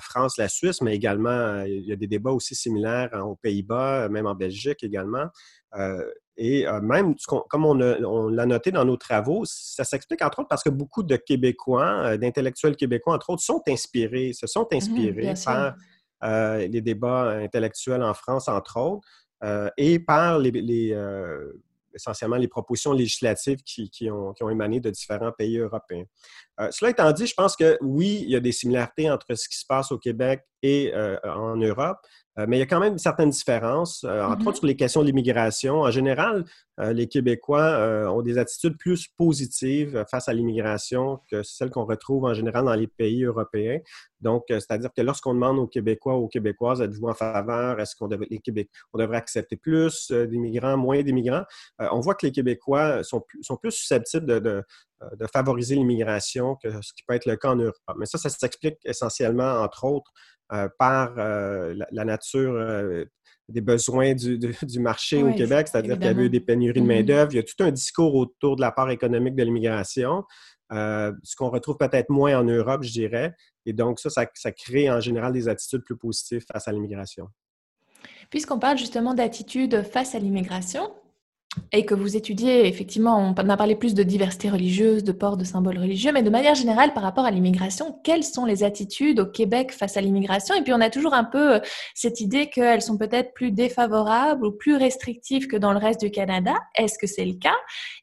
France, 0.00 0.36
la 0.38 0.48
Suisse, 0.48 0.80
mais 0.80 0.94
également, 0.94 1.62
il 1.62 1.86
y 1.86 1.92
a 1.92 1.96
des 1.96 2.06
débats 2.06 2.32
aussi 2.32 2.54
similaires 2.54 3.10
aux 3.26 3.36
Pays-Bas, 3.36 4.08
même 4.08 4.26
en 4.26 4.34
Belgique 4.34 4.82
également. 4.82 5.28
Et 6.36 6.66
euh, 6.66 6.80
même, 6.80 7.14
comme 7.48 7.64
on, 7.64 7.74
l'a 7.74 8.46
noté 8.46 8.72
dans 8.72 8.84
nos 8.84 8.96
travaux, 8.96 9.44
ça 9.46 9.84
s'explique 9.84 10.22
entre 10.22 10.40
autres 10.40 10.48
parce 10.48 10.64
que 10.64 10.70
beaucoup 10.70 11.04
de 11.04 11.16
Québécois, 11.16 12.06
euh, 12.06 12.16
d'intellectuels 12.16 12.76
québécois, 12.76 13.14
entre 13.14 13.30
autres, 13.30 13.42
sont 13.42 13.62
inspirés, 13.68 14.32
se 14.32 14.46
sont 14.46 14.66
mmh 14.70 14.76
inspirés 14.76 15.34
par 15.44 15.74
euh, 16.24 16.66
les 16.66 16.80
débats 16.80 17.30
intellectuels 17.30 18.02
en 18.02 18.14
France, 18.14 18.48
entre 18.48 18.78
autres, 18.78 19.08
et 19.76 19.98
par 19.98 20.38
les, 20.38 20.96
essentiellement 21.94 22.36
les 22.36 22.48
propositions 22.48 22.92
législatives 22.92 23.62
qui, 23.64 23.90
ont, 24.10 24.32
qui, 24.32 24.42
ont, 24.42 24.50
émané 24.50 24.80
de 24.80 24.90
différents 24.90 25.32
pays 25.32 25.58
européens. 25.58 26.04
cela 26.70 26.90
étant 26.90 27.12
dit, 27.12 27.26
je 27.26 27.34
pense 27.34 27.56
que 27.56 27.78
oui, 27.80 28.20
il 28.22 28.30
y 28.30 28.36
a 28.36 28.40
des 28.40 28.52
similarités 28.52 29.10
entre 29.10 29.34
ce 29.34 29.48
qui 29.48 29.56
se 29.56 29.66
passe 29.66 29.92
au 29.92 29.98
Québec 29.98 30.42
et 30.62 30.92
en 31.24 31.56
Europe, 31.56 31.98
euh, 32.02 32.23
mais 32.36 32.56
il 32.56 32.60
y 32.60 32.62
a 32.62 32.66
quand 32.66 32.80
même 32.80 32.98
certaines 32.98 33.30
différences, 33.30 34.04
euh, 34.04 34.22
entre 34.24 34.42
mm-hmm. 34.42 34.48
autres 34.48 34.56
sur 34.58 34.66
les 34.66 34.76
questions 34.76 35.02
de 35.02 35.06
l'immigration. 35.06 35.82
En 35.82 35.90
général, 35.90 36.44
euh, 36.80 36.92
les 36.92 37.06
Québécois 37.06 38.10
ont 38.10 38.22
des 38.22 38.38
attitudes 38.38 38.76
plus 38.76 39.06
positives 39.08 40.04
face 40.10 40.28
à 40.28 40.32
l'immigration 40.32 41.20
que 41.30 41.42
celles 41.42 41.70
qu'on 41.70 41.84
retrouve 41.84 42.24
en 42.24 42.34
général 42.34 42.64
dans 42.64 42.74
les 42.74 42.88
pays 42.88 43.24
européens. 43.24 43.78
Donc, 44.20 44.44
c'est-à-dire 44.48 44.90
que 44.96 45.02
lorsqu'on 45.02 45.34
demande 45.34 45.58
aux 45.58 45.66
Québécois 45.66 46.16
ou 46.16 46.24
aux 46.24 46.28
Québécoises, 46.28 46.80
êtes-vous 46.80 47.08
en 47.08 47.14
faveur, 47.14 47.78
est-ce 47.78 47.94
qu'on 47.94 48.08
devrait, 48.08 48.26
on 48.92 48.98
devrait 48.98 49.18
accepter 49.18 49.56
plus 49.56 50.10
d'immigrants, 50.10 50.76
moins 50.76 51.02
d'immigrants, 51.02 51.44
on 51.78 52.00
voit 52.00 52.14
que 52.14 52.26
les 52.26 52.32
Québécois 52.32 53.04
sont 53.04 53.20
plus, 53.20 53.42
sont 53.42 53.56
plus 53.56 53.70
susceptibles 53.70 54.26
de, 54.26 54.38
de, 54.38 54.62
de 55.18 55.26
favoriser 55.32 55.74
l'immigration 55.76 56.56
que 56.56 56.70
ce 56.82 56.92
qui 56.94 57.04
peut 57.06 57.14
être 57.14 57.26
le 57.26 57.36
cas 57.36 57.50
en 57.50 57.56
Europe. 57.56 57.76
Mais 57.98 58.06
ça, 58.06 58.18
ça 58.18 58.30
s'explique 58.30 58.78
essentiellement, 58.84 59.62
entre 59.62 59.84
autres, 59.84 60.10
euh, 60.43 60.43
par 60.78 61.14
euh, 61.18 61.74
la, 61.90 62.04
nature 62.04 62.54
euh, 62.54 63.04
des 63.48 63.60
besoins 63.60 64.14
du, 64.14 64.38
marché 64.78 65.22
au 65.22 65.32
Québec, 65.32 65.68
c'est-à-dire 65.68 65.96
qu'il 65.96 66.06
y 66.06 66.08
avait 66.08 66.24
eu 66.24 66.30
des 66.30 66.40
pénuries 66.40 66.80
de 66.80 66.84
mm-hmm. 66.84 66.88
main-d'œuvre. 66.88 67.32
Il 67.32 67.36
y 67.36 67.38
a 67.38 67.42
tout 67.42 67.62
un 67.62 67.70
discours 67.70 68.14
autour 68.14 68.56
de 68.56 68.60
la 68.60 68.72
part 68.72 68.90
économique 68.90 69.34
de 69.34 69.42
l'immigration, 69.42 70.24
ce 70.70 71.36
qu'on 71.36 71.50
retrouve 71.50 71.76
peut-être 71.76 72.10
moins 72.10 72.38
en 72.38 72.44
Europe, 72.44 72.82
je 72.82 72.92
dirais. 72.92 73.34
Et 73.66 73.72
donc, 73.72 74.00
ça, 74.00 74.10
ça, 74.10 74.52
crée 74.52 74.90
en 74.90 75.00
général 75.00 75.32
des 75.32 75.48
attitudes 75.48 75.82
plus 75.84 75.96
positives 75.96 76.44
face 76.50 76.68
à 76.68 76.72
l'immigration. 76.72 77.28
Puisqu'on 78.30 78.58
parle 78.58 78.76
justement 78.76 79.14
d'attitudes 79.14 79.82
face 79.82 80.14
à 80.14 80.18
l'immigration, 80.18 80.92
et 81.72 81.84
que 81.84 81.94
vous 81.94 82.16
étudiez, 82.16 82.66
effectivement, 82.66 83.34
on 83.36 83.48
a 83.48 83.56
parlé 83.56 83.74
plus 83.74 83.94
de 83.94 84.02
diversité 84.02 84.48
religieuse, 84.48 85.04
de 85.04 85.12
port 85.12 85.36
de 85.36 85.44
symboles 85.44 85.78
religieux, 85.78 86.12
mais 86.12 86.22
de 86.22 86.30
manière 86.30 86.54
générale, 86.54 86.92
par 86.92 87.02
rapport 87.02 87.24
à 87.24 87.30
l'immigration, 87.30 87.98
quelles 88.04 88.24
sont 88.24 88.44
les 88.44 88.64
attitudes 88.64 89.20
au 89.20 89.26
Québec 89.26 89.72
face 89.72 89.96
à 89.96 90.00
l'immigration? 90.00 90.54
Et 90.54 90.62
puis, 90.62 90.72
on 90.72 90.80
a 90.80 90.90
toujours 90.90 91.14
un 91.14 91.24
peu 91.24 91.54
euh, 91.54 91.60
cette 91.94 92.20
idée 92.20 92.48
qu'elles 92.48 92.82
sont 92.82 92.98
peut-être 92.98 93.32
plus 93.34 93.50
défavorables 93.50 94.46
ou 94.46 94.52
plus 94.52 94.76
restrictives 94.76 95.46
que 95.46 95.56
dans 95.56 95.72
le 95.72 95.78
reste 95.78 96.00
du 96.00 96.10
Canada. 96.10 96.54
Est-ce 96.76 96.98
que 96.98 97.06
c'est 97.06 97.24
le 97.24 97.34
cas? 97.34 97.56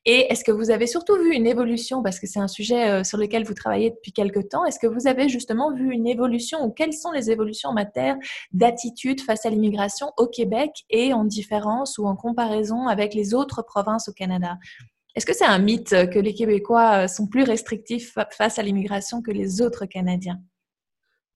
Et 0.06 0.32
est-ce 0.32 0.44
que 0.44 0.52
vous 0.52 0.72
avez 0.72 0.88
surtout 0.88 1.16
vu 1.18 1.34
une 1.34 1.48
évolution, 1.48 2.02
parce 2.04 2.20
que 2.20 2.28
c'est 2.28 2.40
un 2.40 2.48
sujet 2.48 2.90
euh, 2.90 3.04
sur 3.04 3.18
lequel 3.18 3.44
vous 3.44 3.54
travaillez 3.54 3.92
depuis 3.92 4.12
quelque 4.12 4.40
temps, 4.40 4.66
est-ce 4.66 4.80
que 4.80 4.88
vous 4.88 5.08
avez 5.08 5.30
justement 5.30 5.74
vu 5.74 5.92
une 5.92 6.08
évolution 6.08 6.64
ou 6.64 6.72
quelles 6.72 6.94
sont 6.94 7.12
les 7.12 7.32
évolutions 7.32 7.70
en 7.70 7.74
matière 7.74 8.16
d'attitude 8.52 9.22
face 9.22 9.46
à 9.46 9.50
l'immigration 9.50 10.12
au 10.18 10.28
Québec 10.28 10.72
et 10.90 11.14
en 11.14 11.24
différence 11.24 11.98
ou 11.98 12.08
en 12.08 12.16
comparaison 12.16 12.88
avec 12.88 13.14
les 13.14 13.34
autres 13.34 13.41
provinces 13.62 14.10
au 14.10 14.14
Canada. 14.14 14.58
Est-ce 15.16 15.26
que 15.26 15.34
c'est 15.34 15.46
un 15.46 15.60
mythe 15.60 15.90
que 16.10 16.20
les 16.20 16.34
Québécois 16.34 17.04
euh, 17.04 17.08
sont 17.08 17.28
plus 17.28 17.44
restrictifs 17.44 18.18
face 18.32 18.60
à 18.60 18.64
l'immigration 18.64 19.22
que 19.22 19.32
les 19.32 19.62
autres 19.62 19.86
Canadiens? 19.86 20.40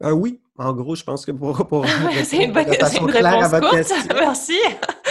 Euh, 0.04 0.12
oui, 0.12 0.42
en 0.58 0.74
gros, 0.74 0.96
je 0.96 1.04
pense 1.04 1.26
que 1.26 1.32
pour, 1.32 1.68
pour 1.68 1.86
c'est 2.24 2.44
une, 2.44 2.54
bonne, 2.54 2.68
une 2.68 3.10
réponse 3.10 3.50
courte. 3.50 3.94
Merci. 4.14 4.60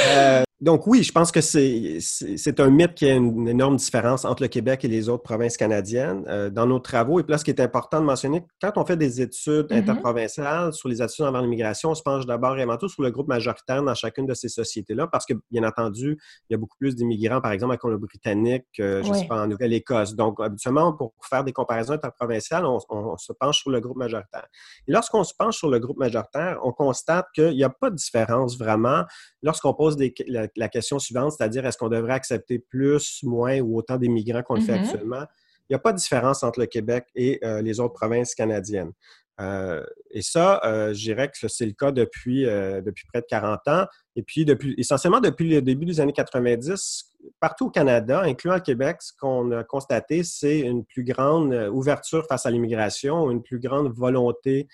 Euh, 0.09 0.43
donc 0.65 0.87
oui, 0.87 1.03
je 1.03 1.13
pense 1.13 1.31
que 1.31 1.43
c'est 1.43 2.61
un 2.61 2.71
mythe 2.71 2.95
qui 2.95 3.05
a 3.05 3.15
une, 3.15 3.47
énorme 3.47 3.77
différence 3.77 4.25
entre 4.25 4.43
le 4.43 4.49
Québec 4.49 4.83
et 4.83 4.89
les 4.89 5.11
autres 5.11 5.23
provinces 5.23 5.59
canadiennes. 5.59 6.25
Euh, 6.27 6.49
dans 6.49 6.67
nos 6.67 6.79
travaux, 6.79 7.21
et 7.21 7.23
puis 7.23 7.33
là, 7.33 7.39
ce 7.39 7.45
qui 7.45 7.51
est 7.51 7.61
important 7.61 8.01
de 8.01 8.07
mentionner, 8.07 8.43
quand 8.63 8.73
on 8.77 8.85
fait 8.87 8.97
des 8.97 9.21
études 9.21 9.67
mm-hmm. 9.67 9.77
interprovinciales 9.77 10.73
sur 10.73 10.89
les 10.89 11.03
attitudes 11.03 11.27
envers 11.27 11.43
l'immigration, 11.43 11.91
on 11.91 11.95
se 11.95 12.03
penche 12.03 12.25
d'abord 12.25 12.57
et 12.57 12.63
avant 12.63 12.79
tout 12.79 12.89
sur 12.89 13.03
le 13.03 13.11
groupe 13.11 13.29
majoritaire 13.29 13.83
dans 13.83 13.95
chacune 13.95 14.25
de 14.25 14.33
ces 14.33 14.49
sociétés-là, 14.49 15.07
parce 15.07 15.27
que, 15.27 15.35
bien 15.51 15.65
entendu, 15.65 16.17
il 16.49 16.53
y 16.53 16.55
a 16.55 16.57
beaucoup 16.57 16.79
plus 16.79 16.97
d'immigrants, 16.97 17.43
par 17.43 17.53
exemple, 17.53 17.75
à 17.75 17.77
Colombie-Britannique, 17.77 18.65
je 18.79 19.07
ne 19.07 19.15
sais 19.15 19.27
pas, 19.27 19.43
en 19.43 19.47
Nouvelle-Écosse. 19.47 20.15
Donc, 20.15 20.41
habituellement, 20.41 20.95
pour 20.95 21.13
faire 21.29 21.45
des 21.45 21.53
comparaisons 21.53 21.93
interprovinciales, 21.93 22.65
on, 22.65 22.79
on 22.89 23.19
se 23.19 23.35
penche 23.35 23.61
sur 23.61 23.71
le 23.71 23.81
groupe 23.81 23.99
majoritaire. 23.99 24.47
Et 24.89 24.93
lorsqu'on 24.93 25.25
se 25.25 25.35
penche 25.39 25.59
sur 25.59 25.69
le 25.69 25.79
groupe 25.79 25.99
majoritaire, 25.99 26.59
on 26.63 26.73
constate 26.73 27.27
qu'il 27.35 27.55
n'y 27.55 27.65
a 27.65 27.71
pas 27.71 27.91
de 27.91 27.97
différence 27.97 28.57
vraiment 28.57 29.05
lorsqu'on 29.43 29.75
pose 29.75 29.97
des, 29.97 30.15
la 30.27 30.49
question 30.69 30.99
suivante, 30.99 31.33
c'est-à-dire 31.33 31.67
est-ce 31.67 31.79
qu'on 31.79 31.89
devrait 31.89 32.15
accepter 32.15 32.59
plus, 32.59 33.23
moins 33.23 33.61
ou 33.61 33.79
autant 33.79 33.97
d'immigrants 33.97 34.43
qu'on 34.43 34.55
le 34.55 34.61
fait 34.61 34.73
mm-hmm. 34.73 34.85
actuellement? 34.85 35.25
Il 35.69 35.73
n'y 35.73 35.77
a 35.77 35.79
pas 35.79 35.93
de 35.93 35.99
différence 35.99 36.43
entre 36.43 36.61
le 36.61 36.67
Québec 36.67 37.07
et 37.15 37.41
euh, 37.43 37.63
les 37.63 37.81
autres 37.81 37.95
provinces 37.95 38.35
canadiennes. 38.35 38.93
Euh, 39.41 39.83
et 40.11 40.23
ça, 40.23 40.61
euh, 40.65 40.95
je 40.95 41.03
dirais 41.03 41.29
que 41.29 41.49
c'est 41.49 41.67
le 41.67 41.73
cas 41.73 41.91
depuis, 41.91 42.45
depuis 42.45 43.07
près 43.07 43.21
de 43.21 43.27
40 43.27 43.61
ans. 43.69 43.87
Et 44.15 44.23
puis, 44.23 44.45
depuis, 44.45 44.75
essentiellement 44.79 45.21
depuis 45.21 45.49
le 45.49 45.63
début 45.63 45.87
des 45.87 46.01
années 46.01 46.13
90, 46.13 47.13
partout 47.41 47.67
au 47.67 47.71
Canada, 47.71 48.21
incluant 48.21 48.55
le 48.55 48.61
Québec, 48.61 48.99
ce 49.01 49.13
qu'on 49.19 49.51
a 49.53 49.65
constaté, 49.65 50.23
c'est 50.23 50.61
une 50.61 50.85
plus 50.85 51.05
grande 51.05 51.53
ouverture 51.73 52.27
face 52.27 52.47
à 52.47 52.51
l'immigration, 52.51 53.31
une 53.31 53.43
plus 53.43 53.59
grande 53.59 53.93
volonté, 53.93 54.69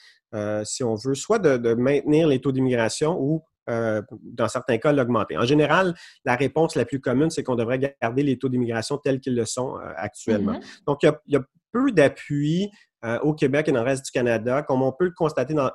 si 0.64 0.82
on 0.82 0.96
veut, 0.96 1.14
soit 1.14 1.38
de, 1.38 1.56
de 1.56 1.74
maintenir 1.74 2.26
les 2.26 2.40
taux 2.40 2.52
d'immigration 2.52 3.16
ou 3.18 3.42
euh, 3.70 4.02
dans 4.22 4.48
certains 4.48 4.78
cas, 4.78 4.92
l'augmenter. 4.92 5.36
En 5.36 5.44
général, 5.44 5.94
la 6.24 6.34
réponse 6.34 6.74
la 6.74 6.84
plus 6.84 7.00
commune, 7.00 7.30
c'est 7.30 7.42
qu'on 7.42 7.54
devrait 7.54 7.78
garder 7.78 8.22
les 8.22 8.36
taux 8.36 8.48
d'immigration 8.48 8.98
tels 8.98 9.20
qu'ils 9.20 9.36
le 9.36 9.44
sont 9.44 9.76
euh, 9.76 9.92
actuellement. 9.96 10.54
Mm-hmm. 10.54 10.84
Donc, 10.86 11.02
il 11.02 11.12
y, 11.28 11.36
a, 11.36 11.42
peu 11.72 11.92
d'appui 11.92 12.68
euh, 13.04 13.20
au 13.20 13.32
Québec 13.32 13.68
et 13.68 13.72
dans 13.72 13.78
le 13.78 13.84
reste 13.84 14.04
du 14.04 14.10
Canada, 14.10 14.62
comme 14.62 14.82
on 14.82 14.90
peut 14.90 15.04
le 15.04 15.12
constater 15.12 15.54
dans, 15.54 15.70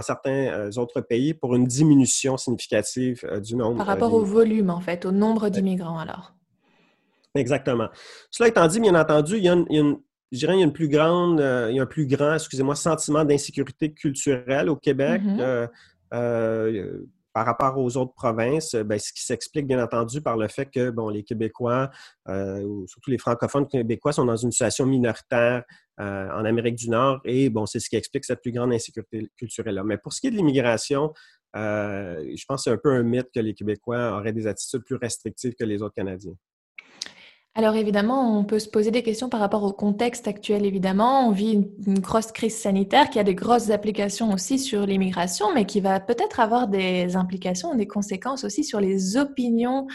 certains 0.00 0.70
autres 0.76 1.00
pays, 1.00 1.34
pour 1.34 1.56
une 1.56 1.66
diminution 1.66 2.36
significative 2.36 3.24
du 3.42 3.56
nombre. 3.56 3.78
Par 3.78 3.88
rapport 3.88 4.14
au 4.14 4.22
volume, 4.22 4.70
en 4.70 4.80
fait, 4.80 5.04
au 5.04 5.10
nombre 5.10 5.48
d'immigrants, 5.48 5.98
alors. 5.98 6.34
Exactement. 7.34 7.88
Cela 8.30 8.48
étant 8.48 8.68
dit, 8.68 8.78
bien 8.78 8.94
entendu, 8.94 9.38
il 9.38 9.42
y 9.42 9.48
a 9.48 9.54
une, 9.54 9.98
je 10.30 10.38
dirais, 10.38 10.54
il 10.54 10.60
y 10.60 10.62
a 10.62 10.66
une 10.66 10.72
plus 10.72 10.88
grande, 10.88 11.40
il 11.68 11.74
y 11.74 11.80
a 11.80 11.82
un 11.82 11.86
plus 11.86 12.06
grand, 12.06 12.34
excusez-moi, 12.34 12.76
sentiment 12.76 13.24
d'insécurité 13.24 13.92
culturelle 13.92 14.68
au 14.68 14.76
Québec. 14.76 15.22
Mm-hmm 15.22 15.68
par 17.32 17.46
rapport 17.46 17.78
aux 17.78 17.96
autres 17.96 18.14
provinces, 18.14 18.74
ben, 18.74 18.98
ce 18.98 19.12
qui 19.12 19.22
s'explique 19.22 19.66
bien 19.66 19.82
entendu 19.82 20.20
par 20.20 20.36
le 20.36 20.48
fait 20.48 20.66
que 20.66 20.90
bon, 20.90 21.08
les 21.08 21.22
Québécois, 21.22 21.90
euh, 22.28 22.62
ou 22.62 22.86
surtout 22.86 23.10
les 23.10 23.18
francophones 23.18 23.66
québécois, 23.68 24.12
sont 24.12 24.24
dans 24.24 24.36
une 24.36 24.50
situation 24.50 24.86
minoritaire 24.86 25.64
euh, 26.00 26.28
en 26.30 26.44
Amérique 26.44 26.76
du 26.76 26.88
Nord 26.90 27.20
et 27.24 27.50
bon, 27.50 27.66
c'est 27.66 27.78
ce 27.78 27.88
qui 27.88 27.96
explique 27.96 28.24
cette 28.24 28.40
plus 28.42 28.52
grande 28.52 28.72
insécurité 28.72 29.30
culturelle-là. 29.36 29.84
Mais 29.84 29.98
pour 29.98 30.12
ce 30.12 30.20
qui 30.20 30.26
est 30.26 30.30
de 30.30 30.36
l'immigration, 30.36 31.12
euh, 31.56 32.24
je 32.34 32.44
pense 32.46 32.64
que 32.64 32.70
c'est 32.70 32.74
un 32.74 32.78
peu 32.78 32.92
un 32.92 33.02
mythe 33.02 33.28
que 33.34 33.40
les 33.40 33.54
Québécois 33.54 34.16
auraient 34.16 34.32
des 34.32 34.46
attitudes 34.46 34.84
plus 34.84 34.96
restrictives 34.96 35.54
que 35.54 35.64
les 35.64 35.82
autres 35.82 35.94
Canadiens. 35.94 36.34
Alors 37.56 37.74
évidemment, 37.74 38.38
on 38.38 38.44
peut 38.44 38.60
se 38.60 38.68
poser 38.68 38.92
des 38.92 39.02
questions 39.02 39.28
par 39.28 39.40
rapport 39.40 39.64
au 39.64 39.72
contexte 39.72 40.28
actuel, 40.28 40.64
évidemment. 40.64 41.26
On 41.26 41.32
vit 41.32 41.66
une, 41.84 41.98
grosse 41.98 42.30
crise 42.30 42.56
sanitaire 42.56 43.10
qui 43.10 43.18
a 43.18 43.24
des 43.24 43.34
grosses 43.34 43.70
applications 43.70 44.32
aussi 44.32 44.58
sur 44.58 44.86
l'immigration, 44.86 45.52
mais 45.52 45.66
qui 45.66 45.80
va 45.80 45.98
peut-être 45.98 46.38
avoir 46.38 46.68
des 46.68 47.16
implications, 47.16 47.74
des 47.74 47.88
conséquences 47.88 48.44
aussi 48.44 48.62
sur 48.62 48.78
les 48.80 49.16
opinions 49.16 49.88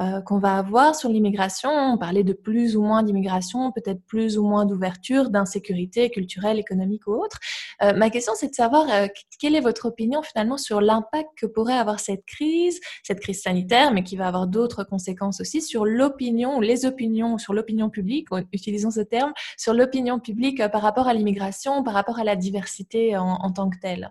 euh, 0.00 0.22
qu'on 0.22 0.38
va 0.38 0.56
avoir 0.56 0.94
sur 0.94 1.10
l'immigration. 1.10 1.70
On 1.70 1.98
parlait 1.98 2.24
de 2.24 2.32
plus 2.32 2.76
ou 2.76 2.82
moins 2.82 3.02
d'immigration, 3.02 3.70
peut-être 3.70 4.02
plus 4.06 4.38
ou 4.38 4.46
moins 4.46 4.64
d'ouverture, 4.64 5.28
d'insécurité 5.28 6.08
culturelle, 6.10 6.58
économique 6.58 7.06
ou 7.06 7.12
autre. 7.12 7.38
Euh, 7.82 7.92
ma 7.92 8.08
question, 8.08 8.32
c'est 8.34 8.48
de 8.48 8.54
savoir 8.54 8.86
euh, 8.90 9.08
quelle 9.38 9.54
est 9.54 9.60
votre 9.60 9.86
opinion 9.86 10.22
finalement 10.22 10.56
sur 10.56 10.80
l'impact 10.80 11.28
que 11.36 11.46
pourrait 11.46 11.76
avoir 11.76 12.00
cette 12.00 12.24
crise, 12.24 12.80
cette 13.02 13.20
crise 13.20 13.42
sanitaire, 13.42 13.92
mais 13.92 14.02
qui 14.02 14.16
va 14.16 14.26
avoir 14.26 14.46
d'autres 14.46 14.84
conséquences 14.84 15.40
aussi 15.40 15.60
sur 15.60 15.84
l'opinion 15.84 16.56
ou 16.56 16.60
les 16.62 16.86
opinions, 16.86 17.36
sur 17.36 17.52
l'opinion 17.52 17.90
publique, 17.90 18.28
utilisons 18.52 18.90
ce 18.90 19.00
terme, 19.00 19.32
sur 19.58 19.74
l'opinion 19.74 20.18
publique 20.18 20.66
par 20.68 20.80
rapport 20.80 21.08
à 21.08 21.14
l'immigration, 21.14 21.82
par 21.82 21.94
rapport 21.94 22.18
à 22.18 22.24
la 22.24 22.36
diversité 22.36 23.16
en 23.16 23.52
tant 23.52 23.68
que 23.68 23.78
telle? 23.78 24.10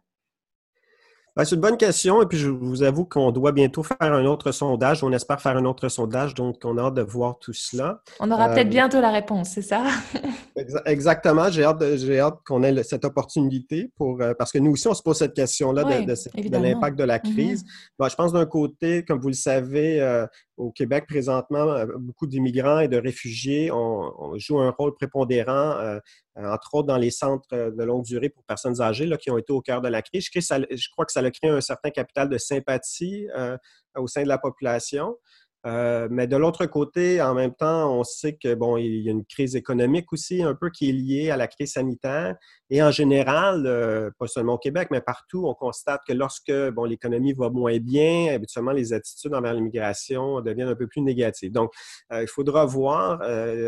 Ben, 1.40 1.46
c'est 1.46 1.56
une 1.56 1.62
bonne 1.62 1.78
question. 1.78 2.22
Et 2.22 2.26
puis, 2.26 2.38
je 2.38 2.50
vous 2.50 2.84
avoue 2.84 3.06
qu'on 3.06 3.32
doit 3.32 3.54
bientôt 3.54 3.82
faire 3.82 3.96
un 4.02 4.26
autre 4.26 4.52
sondage. 4.52 5.06
On 5.06 5.14
espère 5.14 5.40
faire 5.40 5.56
un 5.56 5.64
autre 5.64 5.88
sondage. 5.88 6.34
Donc, 6.34 6.58
on 6.66 6.78
a 6.78 6.82
hâte 6.82 6.96
de 6.96 7.02
voir 7.02 7.40
tout 7.40 7.54
cela. 7.54 8.02
On 8.20 8.30
aura 8.30 8.50
peut-être 8.50 8.68
euh, 8.68 8.70
bientôt 8.70 9.00
la 9.00 9.10
réponse, 9.10 9.52
c'est 9.52 9.62
ça? 9.62 9.86
exactement. 10.86 11.50
J'ai 11.50 11.64
hâte, 11.64 11.82
hâte 11.82 12.40
qu'on 12.46 12.62
ait 12.64 12.84
cette 12.84 13.06
opportunité 13.06 13.90
pour, 13.96 14.22
euh, 14.22 14.34
parce 14.38 14.52
que 14.52 14.58
nous 14.58 14.72
aussi, 14.72 14.90
on 14.90 14.94
se 14.94 15.02
pose 15.02 15.18
cette 15.18 15.34
question-là 15.34 15.86
de, 15.86 16.58
l'impact 16.58 17.00
de 17.00 17.06
la 17.06 17.20
mm-hmm. 17.20 17.34
crise. 17.34 17.64
je 17.98 18.16
pense 18.16 18.34
d'un 18.34 18.46
côté, 18.46 19.06
comme 19.06 19.22
vous 19.22 19.30
le 19.30 19.34
savez, 19.34 20.02
euh, 20.02 20.28
au 20.58 20.72
Québec, 20.72 21.06
présentement, 21.08 21.86
beaucoup 22.00 22.28
d'immigrants 22.28 22.80
et 22.80 22.90
de 22.90 22.98
réfugiés 22.98 23.72
ont, 23.72 24.12
jouent 24.36 24.60
un 24.60 24.72
rôle 24.72 24.94
prépondérant 24.94 26.00
entre 26.46 26.76
autres 26.76 26.88
dans 26.88 26.98
les 26.98 27.12
centres 27.12 27.48
euh, 27.54 27.72
de 27.72 27.84
longue 27.84 28.04
durée 28.04 28.30
pour 28.30 28.44
personnes 28.44 28.82
âgées 28.82 29.10
qui 29.20 29.32
ont 29.32 29.38
été 29.38 29.52
au 29.52 29.62
cœur 29.62 29.82
de 29.82 29.88
la 29.88 30.02
crise. 30.02 30.28
Je, 30.34 30.90
crois 30.92 31.06
que 31.06 31.12
ça 31.12 31.20
a 31.22 31.32
créé 31.32 31.50
un 31.50 31.62
certain 31.62 31.90
capital 31.90 32.30
de 32.30 32.38
sympathie 32.38 33.28
euh, 33.36 33.58
au 33.98 34.08
sein 34.08 34.24
de 34.24 34.28
la 34.28 34.38
population. 34.38 35.18
mais 35.66 36.28
de 36.28 36.38
l'autre 36.38 36.66
côté, 36.68 37.22
en 37.22 37.34
même 37.34 37.54
temps, 37.54 38.00
on 38.00 38.04
sait 38.04 38.38
que 38.42 38.54
bon, 38.54 38.78
il 38.78 39.02
y 39.02 39.10
a 39.10 39.12
une 39.12 39.26
crise 39.26 39.56
économique 39.56 40.14
aussi, 40.14 40.42
un 40.42 40.56
peu 40.56 40.70
qui 40.70 40.90
est 40.90 40.94
liée 40.94 41.32
à 41.32 41.38
la 41.38 41.48
crise 41.48 41.74
sanitaire. 41.74 42.36
Et 42.70 42.82
en 42.82 42.92
général, 42.92 44.14
pas 44.18 44.28
seulement 44.28 44.54
au 44.54 44.58
Québec, 44.58 44.88
mais 44.92 45.02
partout, 45.02 45.48
on 45.48 45.54
constate 45.54 46.02
que 46.08 46.14
lorsque 46.14 46.54
bon, 46.72 46.86
l'économie 46.86 47.34
va 47.34 47.50
moins 47.50 47.78
bien, 47.80 48.34
habituellement, 48.34 48.72
les 48.72 48.94
attitudes 48.94 49.34
envers 49.34 49.54
l'immigration 49.54 50.40
deviennent 50.40 50.70
un 50.70 50.76
peu 50.76 50.88
plus 50.88 51.02
négatives. 51.02 51.52
Donc, 51.52 51.74
il 52.14 52.28
faudra 52.28 52.66
voir 52.66 53.20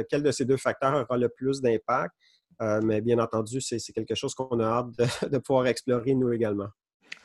quel 0.10 0.24
de 0.24 0.32
ces 0.32 0.46
deux 0.46 0.58
facteurs 0.58 0.94
aura 0.94 1.18
le 1.18 1.28
plus 1.28 1.62
d'impact. 1.62 2.14
Euh, 2.62 2.80
mais 2.84 3.02
bien 3.02 3.20
entendu, 3.20 3.60
c'est 3.62 3.80
quelque 3.94 4.16
chose 4.16 4.36
qu'on 4.36 4.60
a 4.60 4.66
hâte 4.66 4.92
de, 5.32 5.38
pouvoir 5.40 5.68
explorer 5.68 6.14
nous 6.14 6.32
également. 6.32 6.68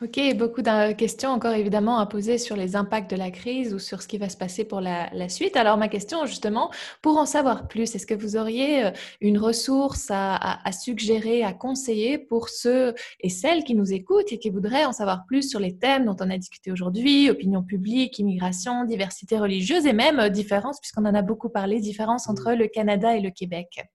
OK, 0.03 0.21
beaucoup 0.37 0.61
de 0.61 0.93
questions 0.93 1.31
encore 1.31 1.55
évidemment 1.55 1.99
à 1.99 2.05
poser 2.05 2.37
sur 2.37 2.55
les 2.55 2.77
impacts 2.77 3.11
de 3.11 3.17
la 3.17 3.31
crise 3.31 3.73
ou 3.73 3.79
sur 3.79 4.03
ce 4.03 4.09
qui 4.09 4.19
va 4.19 4.29
se 4.29 4.37
passer 4.37 4.67
pour 4.67 4.83
la, 4.83 5.29
suite. 5.31 5.57
Alors 5.57 5.79
ma 5.79 5.89
question 5.89 6.27
justement, 6.27 6.71
pour 7.01 7.17
en 7.17 7.25
savoir 7.25 7.67
plus, 7.67 7.95
est-ce 7.95 8.07
que 8.07 8.13
vous 8.13 8.37
auriez 8.37 8.85
euh, 8.85 8.91
une 9.23 9.39
ressource 9.39 10.09
à, 10.11 10.61
suggérer, 10.73 11.45
à 11.45 11.55
conseiller 11.55 12.19
pour 12.19 12.51
ceux 12.51 12.95
et 13.21 13.31
celles 13.31 13.65
qui 13.65 13.75
nous 13.75 13.95
écoutent 13.95 14.33
et 14.33 14.39
qui 14.39 14.51
voudraient 14.51 14.85
en 14.85 14.93
savoir 14.93 15.25
plus 15.27 15.49
sur 15.49 15.61
les 15.61 15.79
thèmes 15.79 16.05
dont 16.05 16.17
on 16.21 16.29
a 16.29 16.37
discuté 16.37 16.71
aujourd'hui, 16.71 17.31
opinion 17.31 17.63
publique, 17.63 18.19
immigration, 18.19 18.85
diversité 18.85 19.39
religieuse 19.39 19.87
et 19.87 19.95
même 19.95 20.19
euh, 20.19 20.29
différence, 20.29 20.79
puisqu'on 20.79 21.07
en 21.07 21.15
a 21.15 21.23
beaucoup 21.23 21.49
parlé, 21.49 21.81
différence 21.81 22.29
entre 22.29 22.53
le 22.53 22.69
Canada 22.69 23.17
et 23.17 23.21
le 23.21 23.31
Québec? 23.31 23.87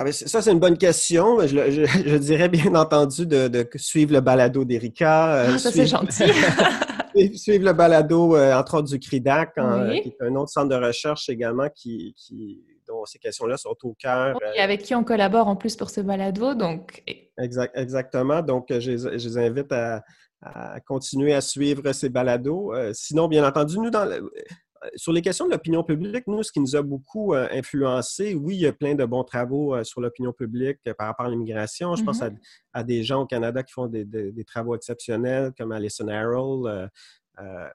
Ah, 0.00 0.12
ça, 0.12 0.40
c'est 0.40 0.52
une 0.52 0.60
bonne 0.60 0.78
question. 0.78 1.44
Je, 1.44 2.16
dirais 2.18 2.48
bien 2.48 2.72
entendu 2.76 3.26
de, 3.26 3.68
suivre 3.74 4.12
le 4.12 4.20
balado 4.20 4.64
d'Erika. 4.64 5.34
Euh, 5.34 5.50
ah, 5.54 5.58
ça, 5.58 5.72
c'est 5.72 5.86
gentil. 5.86 6.24
suivre 7.36 7.64
le 7.64 7.72
balado, 7.72 8.36
euh, 8.36 8.54
entre 8.54 8.78
autres, 8.78 8.88
du 8.88 9.00
CRIDAC, 9.00 9.54
qui 9.54 10.08
est 10.08 10.16
un 10.20 10.36
autre 10.36 10.50
centre 10.50 10.68
de 10.68 10.76
recherche 10.76 11.28
également 11.28 11.68
qui, 11.74 12.14
dont 12.86 13.04
ces 13.06 13.18
questions-là 13.18 13.56
sont 13.56 13.74
au 13.82 13.94
cœur. 13.98 14.38
Et 14.54 14.60
avec 14.60 14.82
qui 14.82 14.94
on 14.94 15.02
collabore 15.02 15.48
en 15.48 15.56
plus 15.56 15.74
pour 15.74 15.90
ce 15.90 16.00
balado. 16.00 16.54
Donc... 16.54 17.02
exactement. 17.36 18.40
Donc, 18.40 18.66
je, 18.70 18.92
les 18.92 19.38
invite 19.38 19.72
à, 19.72 20.00
continuer 20.86 21.34
à 21.34 21.40
suivre 21.40 21.90
ces 21.92 22.08
balados. 22.08 22.72
Euh, 22.72 22.92
sinon, 22.94 23.26
bien 23.26 23.44
entendu, 23.44 23.80
nous, 23.80 23.90
dans 23.90 24.08
sur 24.94 25.12
les 25.12 25.22
questions 25.22 25.46
de 25.46 25.50
l'opinion 25.52 25.82
publique, 25.82 26.26
nous, 26.26 26.42
ce 26.42 26.52
qui 26.52 26.60
nous 26.60 26.76
a 26.76 26.82
beaucoup 26.82 27.34
influencé, 27.34 28.34
oui, 28.34 28.54
il 28.56 28.60
y 28.62 28.66
a 28.66 28.72
plein 28.72 28.94
de 28.94 29.04
bons 29.04 29.24
travaux 29.24 29.82
sur 29.84 30.00
l'opinion 30.00 30.32
publique 30.32 30.78
par 30.96 31.08
rapport 31.08 31.26
à 31.26 31.30
l'immigration. 31.30 31.94
Je 31.96 32.04
pense 32.04 32.20
Mhm. 32.20 32.36
à, 32.72 32.80
à 32.80 32.84
des 32.84 33.02
gens 33.02 33.22
au 33.22 33.26
Canada 33.26 33.62
qui 33.62 33.72
font 33.72 33.86
des, 33.86 34.04
des- 34.04 34.32
des 34.32 34.44
travaux 34.44 34.74
exceptionnels, 34.74 35.52
comme 35.56 35.72
Alison 35.72 36.08
Harrell, 36.08 36.66
euh, 36.66 36.86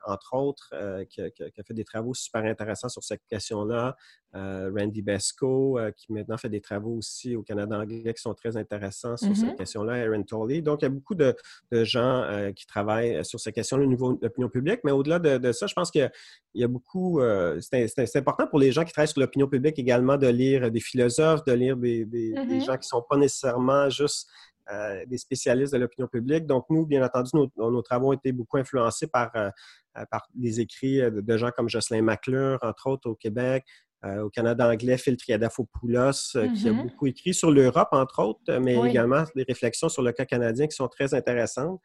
entre 0.06 0.34
autres, 0.36 0.70
euh, 0.74 1.06
qui, 1.06 1.22
a, 1.22 1.30
qui 1.30 1.44
a- 1.44 1.64
fait 1.66 1.74
des 1.74 1.84
travaux 1.86 2.14
super 2.14 2.44
intéressants 2.44 2.90
sur 2.90 3.04
cette 3.04 3.22
question-là. 3.30 3.96
Euh, 4.36 4.72
Randy 4.76 5.04
Besco, 5.04 5.78
euh, 5.78 5.92
qui 5.92 6.12
maintenant 6.12 6.38
fait 6.38 6.50
des 6.50 6.60
travaux 6.60 6.96
aussi 6.98 7.36
au 7.36 7.44
Canada 7.44 7.78
anglais 7.80 8.14
qui 8.16 8.22
sont 8.22 8.34
très 8.34 8.58
intéressants 8.58 9.16
sur 9.16 9.36
cette 9.38 9.56
question-là, 9.58 9.94
Aaron 9.94 10.24
Tolley. 10.24 10.62
Donc, 10.62 10.82
il 10.82 10.86
y 10.86 10.88
a 10.88 10.90
beaucoup 10.90 11.14
de, 11.14 11.36
de 11.72 11.84
gens 11.84 12.24
euh, 12.24 12.52
qui 12.52 12.66
travaillent 12.66 13.24
sur 13.24 13.40
ces 13.40 13.52
questions-là 13.52 13.84
au 13.84 13.88
niveau 13.88 14.14
de 14.14 14.20
l'opinion 14.24 14.50
publique. 14.50 14.80
Mais 14.84 14.92
au-delà 14.92 15.20
de, 15.20 15.38
de 15.38 15.52
ça, 15.52 15.68
je 15.68 15.74
pense 15.76 15.92
qu'il 15.92 16.02
y 16.02 16.04
a- 16.04 16.12
il 16.56 16.62
y 16.62 16.64
a 16.64 16.68
beaucoup. 16.68 17.20
euh, 17.22 17.60
c'est 17.62 18.16
important 18.16 18.48
pour 18.48 18.58
les 18.60 18.72
gens 18.72 18.84
qui 18.84 18.92
travaillent 18.92 19.08
sur 19.08 19.20
l'opinion 19.22 19.48
publique 19.48 19.78
également 19.78 20.18
de 20.18 20.28
lire 20.28 20.72
des 20.72 20.80
philosophes, 20.80 21.44
de 21.46 21.54
lire 21.54 21.78
des, 21.78 22.06
des- 22.06 22.32
des 22.34 22.56
Mhm. 22.56 22.62
gens 22.62 22.74
qui 22.74 22.80
ne 22.88 23.00
sont 23.00 23.06
pas 23.08 23.18
nécessairement 23.18 23.90
juste 23.90 24.28
euh, 24.74 25.06
des 25.06 25.18
spécialistes 25.18 25.74
de 25.74 25.78
l'opinion 25.80 26.08
publique. 26.08 26.46
Donc, 26.46 26.66
nous, 26.70 26.86
bien 26.86 27.04
entendu, 27.06 27.30
nos, 27.34 27.50
nos 27.58 27.82
travaux 27.82 28.10
ont 28.10 28.14
été 28.14 28.32
beaucoup 28.32 28.58
influencés 28.58 29.08
par, 29.08 29.30
euh, 29.36 29.50
euh, 29.98 30.06
par 30.12 30.24
des 30.34 30.60
écrits 30.60 31.02
euh, 31.02 31.10
de, 31.12 31.22
de 31.22 31.38
gens 31.38 31.52
comme 31.56 31.70
Jocelyn 31.70 32.02
McClure, 32.02 32.58
entre 32.62 32.88
autres, 32.88 33.10
au 33.10 33.16
Québec. 33.16 33.64
Euh, 34.06 34.24
au 34.24 34.30
Canada 34.30 34.68
anglais, 34.70 34.98
Phil 34.98 35.16
Triadafopoulos, 35.16 36.36
euh, 36.36 36.50
qui 36.50 36.68
a 36.68 36.74
Mhm. 36.74 36.82
beaucoup 36.84 37.08
écrit 37.08 37.34
sur 37.34 37.52
l'Europe, 37.52 37.88
entre 37.94 38.20
autres, 38.22 38.58
mais 38.60 38.76
Oui. 38.78 38.90
également 38.90 39.24
des 39.34 39.44
réflexions 39.48 39.88
sur 39.88 40.02
le 40.02 40.12
cas 40.12 40.26
canadien 40.26 40.68
qui 40.68 40.76
sont 40.76 40.90
très 40.90 41.14
intéressantes. 41.14 41.80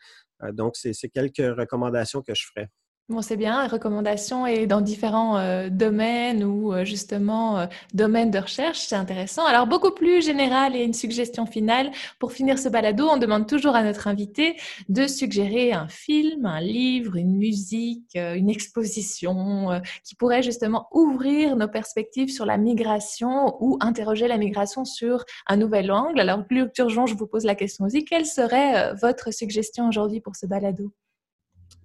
Donc, 0.52 0.76
c'est 0.76 0.92
c'est 0.94 1.08
quelques 1.10 1.36
recommandations 1.56 2.20
que 2.22 2.34
je 2.34 2.44
ferais. 2.52 2.68
Bon, 3.10 3.22
c'est 3.22 3.38
bien, 3.38 3.66
recommandations 3.68 4.46
et 4.46 4.66
dans 4.66 4.82
différents 4.82 5.38
euh, 5.38 5.70
domaines 5.70 6.44
ou 6.44 6.74
euh, 6.74 6.84
justement 6.84 7.58
euh, 7.58 7.66
domaines 7.94 8.30
de 8.30 8.38
recherche, 8.38 8.80
c'est 8.80 8.96
intéressant. 8.96 9.46
Alors, 9.46 9.66
beaucoup 9.66 9.92
plus 9.92 10.22
général 10.22 10.76
et 10.76 10.84
une 10.84 10.92
suggestion 10.92 11.46
finale. 11.46 11.90
Pour 12.18 12.32
finir 12.32 12.58
ce 12.58 12.68
balado, 12.68 13.08
on 13.10 13.16
demande 13.16 13.48
toujours 13.48 13.74
à 13.76 13.82
notre 13.82 14.08
invité 14.08 14.58
de 14.90 15.06
suggérer 15.06 15.72
un 15.72 15.88
film, 15.88 16.44
un 16.44 16.60
livre, 16.60 17.16
une 17.16 17.34
musique, 17.34 18.14
une 18.14 18.50
exposition 18.50 19.80
qui 20.04 20.14
pourrait 20.14 20.42
justement 20.42 20.86
ouvrir 20.92 21.56
nos 21.56 21.68
perspectives 21.68 22.28
sur 22.28 22.44
la 22.44 22.58
migration 22.58 23.56
ou 23.60 23.78
interroger 23.80 24.28
la 24.28 24.36
migration 24.36 24.84
sur 24.84 25.24
un 25.46 25.56
nouvel 25.56 25.90
angle. 25.90 26.20
Alors, 26.20 26.44
Luc 26.50 26.74
Turgeon, 26.74 27.06
je 27.06 27.14
vous 27.14 27.26
pose 27.26 27.44
la 27.44 27.54
question 27.54 27.86
aussi. 27.86 28.04
Quelle 28.04 28.26
serait 28.26 28.92
votre 29.00 29.32
suggestion 29.32 29.88
aujourd'hui 29.88 30.20
pour 30.20 30.36
ce 30.36 30.44
balado? 30.44 30.92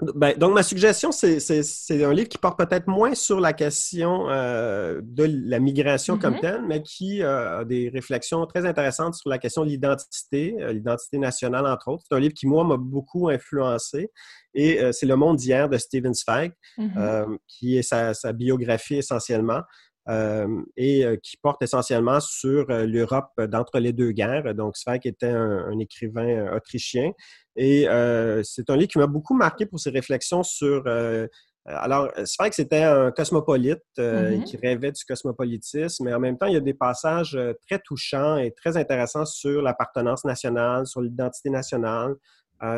Ben, 0.01 0.35
donc, 0.37 0.53
ma 0.53 0.63
suggestion, 0.63 1.11
c'est 1.11 2.03
un 2.03 2.13
livre 2.13 2.27
qui 2.27 2.37
porte 2.37 2.57
peut-être 2.57 2.87
moins 2.87 3.13
sur 3.15 3.39
la 3.39 3.53
question 3.53 4.27
euh, 4.29 4.99
de 5.03 5.23
la 5.45 5.59
migration 5.59 6.17
comme 6.17 6.33
Mhm. 6.33 6.39
telle, 6.41 6.61
mais 6.67 6.81
qui 6.81 7.21
euh, 7.21 7.59
a 7.59 7.65
des 7.65 7.89
réflexions 7.89 8.45
très 8.45 8.65
intéressantes 8.65 9.13
sur 9.13 9.29
la 9.29 9.37
question 9.37 9.63
de 9.63 9.69
l'identité, 9.69 10.55
euh, 10.59 10.73
l'identité 10.73 11.19
nationale, 11.19 11.65
entre 11.67 11.89
autres. 11.89 12.03
C'est 12.09 12.15
un 12.15 12.19
livre 12.19 12.33
qui, 12.33 12.47
moi, 12.47 12.63
m'a 12.63 12.77
beaucoup 12.77 13.29
influencé. 13.29 14.11
Et 14.55 14.79
c'est 14.91 15.07
Le 15.07 15.15
Monde 15.15 15.37
d'hier 15.37 15.67
de 15.69 15.77
Steven 15.77 16.13
Zweig, 16.13 16.51
Mhm. 16.77 16.91
euh, 16.97 17.25
qui 17.47 17.77
est 17.77 17.81
sa, 17.81 18.13
sa 18.13 18.33
biographie 18.33 18.95
essentiellement. 18.97 19.61
Et 20.07 21.05
qui 21.23 21.37
porte 21.37 21.61
essentiellement 21.61 22.19
sur 22.19 22.65
l'Europe 22.67 23.39
d'entre 23.39 23.79
les 23.79 23.93
deux 23.93 24.11
guerres. 24.11 24.53
Donc, 24.55 24.75
Zweig 24.77 24.99
était 25.05 25.27
un, 25.27 25.65
un 25.71 25.79
écrivain 25.79 26.53
autrichien 26.55 27.11
et 27.55 27.85
c'est 28.43 28.69
un 28.69 28.75
livre 28.75 28.89
qui 28.91 28.97
m'a 28.97 29.07
beaucoup 29.07 29.33
marqué 29.35 29.65
pour 29.65 29.79
ses 29.79 29.91
réflexions 29.91 30.43
sur. 30.43 30.83
alors, 31.65 32.11
Zweig, 32.25 32.51
c'était 32.51 32.83
un 32.83 33.11
cosmopolite 33.11 33.79
euh, 33.99 34.31
Mhm. 34.37 34.43
qui 34.43 34.57
rêvait 34.57 34.91
du 34.91 35.05
cosmopolitisme, 35.05 36.03
mais 36.03 36.13
en 36.13 36.19
même 36.19 36.37
temps, 36.37 36.47
il 36.47 36.53
y 36.53 36.57
a 36.57 36.61
des 36.61 36.73
passages 36.73 37.39
très 37.67 37.79
touchants 37.79 38.37
et 38.37 38.51
très 38.51 38.75
intéressants 38.75 39.25
sur 39.25 39.61
l'appartenance 39.61 40.25
nationale, 40.25 40.85
sur 40.85 41.01
l'identité 41.01 41.49
nationale, 41.49 42.15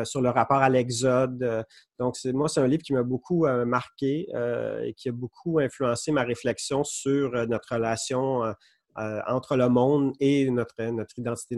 sur 0.04 0.20
le 0.20 0.30
rapport 0.30 0.58
à 0.58 0.68
l'exode. 0.68 1.42
Euh, 1.42 1.62
Donc, 1.98 2.16
moi, 2.26 2.48
c'est 2.48 2.60
un 2.60 2.66
livre 2.66 2.82
qui 2.82 2.92
m'a 2.92 3.02
beaucoup 3.02 3.46
euh, 3.46 3.64
marqué 3.64 4.28
euh, 4.34 4.82
et 4.82 4.94
qui 4.94 5.08
a 5.08 5.12
beaucoup 5.12 5.58
influencé 5.58 6.12
ma 6.12 6.22
réflexion 6.22 6.84
sur 6.84 7.34
euh, 7.34 7.46
notre 7.46 7.74
relation 7.74 8.44
euh, 8.44 8.52
euh, 8.98 9.20
entre 9.26 9.56
le 9.56 9.68
monde 9.68 10.12
et 10.20 10.50
notre, 10.50 10.82
notre, 10.82 11.18
identité, 11.18 11.56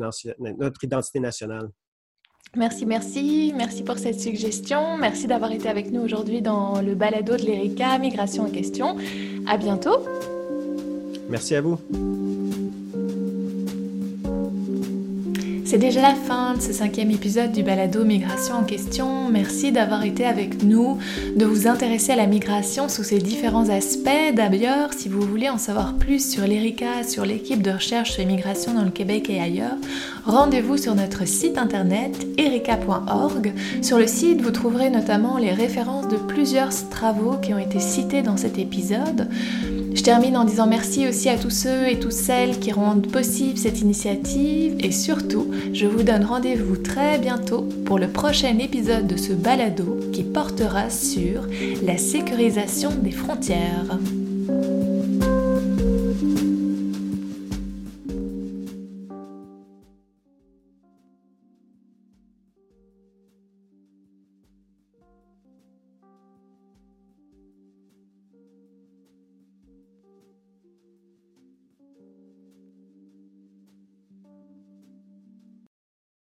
notre 0.59 0.85
identité 0.85 1.21
nationale. 1.21 1.69
Merci, 2.57 2.87
merci. 2.87 3.53
Merci 3.57 3.85
pour 3.85 3.99
cette 3.99 4.21
suggestion. 4.21 4.97
Merci 4.97 5.27
d'avoir 5.27 5.53
été 5.53 5.69
avec 5.69 5.91
nous 5.91 6.01
aujourd'hui 6.01 6.41
dans 6.41 6.81
le 6.81 6.95
balado 6.95 7.37
de 7.37 7.43
l'ERICA, 7.43 7.99
Migration 7.99 8.45
en 8.45 8.51
question. 8.51 8.97
À 9.47 9.59
bientôt. 9.59 9.99
Merci 11.29 11.55
à 11.57 11.61
vous. 11.61 11.79
C'est 15.69 15.77
déjà 15.77 16.01
la 16.01 16.15
fin 16.15 16.55
de 16.55 16.63
ce 16.63 16.73
cinquième 16.73 17.11
épisode 17.11 17.53
du 17.53 17.63
balado 17.63 18.03
Migration 18.03 18.55
en 18.55 18.65
question. 18.65 19.29
Merci 19.29 19.71
d'avoir 19.71 20.03
été 20.03 20.25
avec 20.25 20.63
nous, 20.63 20.97
de 21.37 21.45
vous 21.45 21.67
intéresser 21.67 22.13
à 22.13 22.17
la 22.17 22.27
migration 22.27 22.89
sous 22.89 23.03
ses 23.03 23.19
différents 23.19 23.69
aspects. 23.69 24.33
D'ailleurs, 24.35 24.95
si 24.95 25.11
vous 25.11 25.21
voulez 25.21 25.51
en 25.51 25.59
savoir 25.59 25.97
plus 25.97 26.27
sur 26.27 26.47
l'ERICA, 26.47 27.05
sur 27.07 27.27
l'équipe 27.27 27.61
de 27.61 27.73
recherche 27.73 28.13
sur 28.13 28.23
l'immigration 28.23 28.73
dans 28.73 28.83
le 28.83 28.91
Québec 28.91 29.29
et 29.29 29.43
ailleurs, 29.43 29.77
rendez-vous 30.25 30.79
sur 30.79 30.95
notre 30.95 31.29
site 31.29 31.59
internet 31.59 32.17
erica.org. 32.39 33.53
Sur 33.83 33.99
le 33.99 34.07
site, 34.07 34.41
vous 34.41 34.53
trouverez 34.53 34.89
notamment 34.89 35.37
les 35.37 35.53
références 35.53 36.09
de 36.09 36.17
plusieurs 36.17 36.71
travaux 36.89 37.37
qui 37.43 37.53
ont 37.53 37.59
été 37.59 37.79
cités 37.79 38.23
dans 38.23 38.39
cet 38.39 38.59
épisode. 38.59 39.29
Je 39.95 40.03
termine 40.03 40.37
en 40.37 40.45
disant 40.45 40.67
merci 40.67 41.09
aussi 41.09 41.29
à 41.29 41.37
tous 41.37 41.51
ceux 41.51 41.89
et 41.89 41.99
toutes 41.99 42.13
celles 42.13 42.59
qui 42.59 42.73
rendent 42.73 43.07
possible 43.07 43.59
cette 43.59 43.81
initiative 43.81 44.77
et 44.81 44.93
surtout, 44.93 45.51
je 45.73 45.87
vous 45.87 46.03
donne 46.03 46.25
rendez-vous 46.25 46.77
très 46.77 47.19
bientôt 47.19 47.69
pour 47.85 47.99
le 47.99 48.09
prochain 48.09 48.59
épisode 48.59 49.07
de 49.07 49.17
ce 49.17 49.33
balado 49.33 49.99
qui 50.13 50.23
portera 50.23 50.91
sur 50.91 51.43
la 51.85 51.99
sécurisation 51.99 52.91
des 53.03 53.13
frontières. 53.13 53.99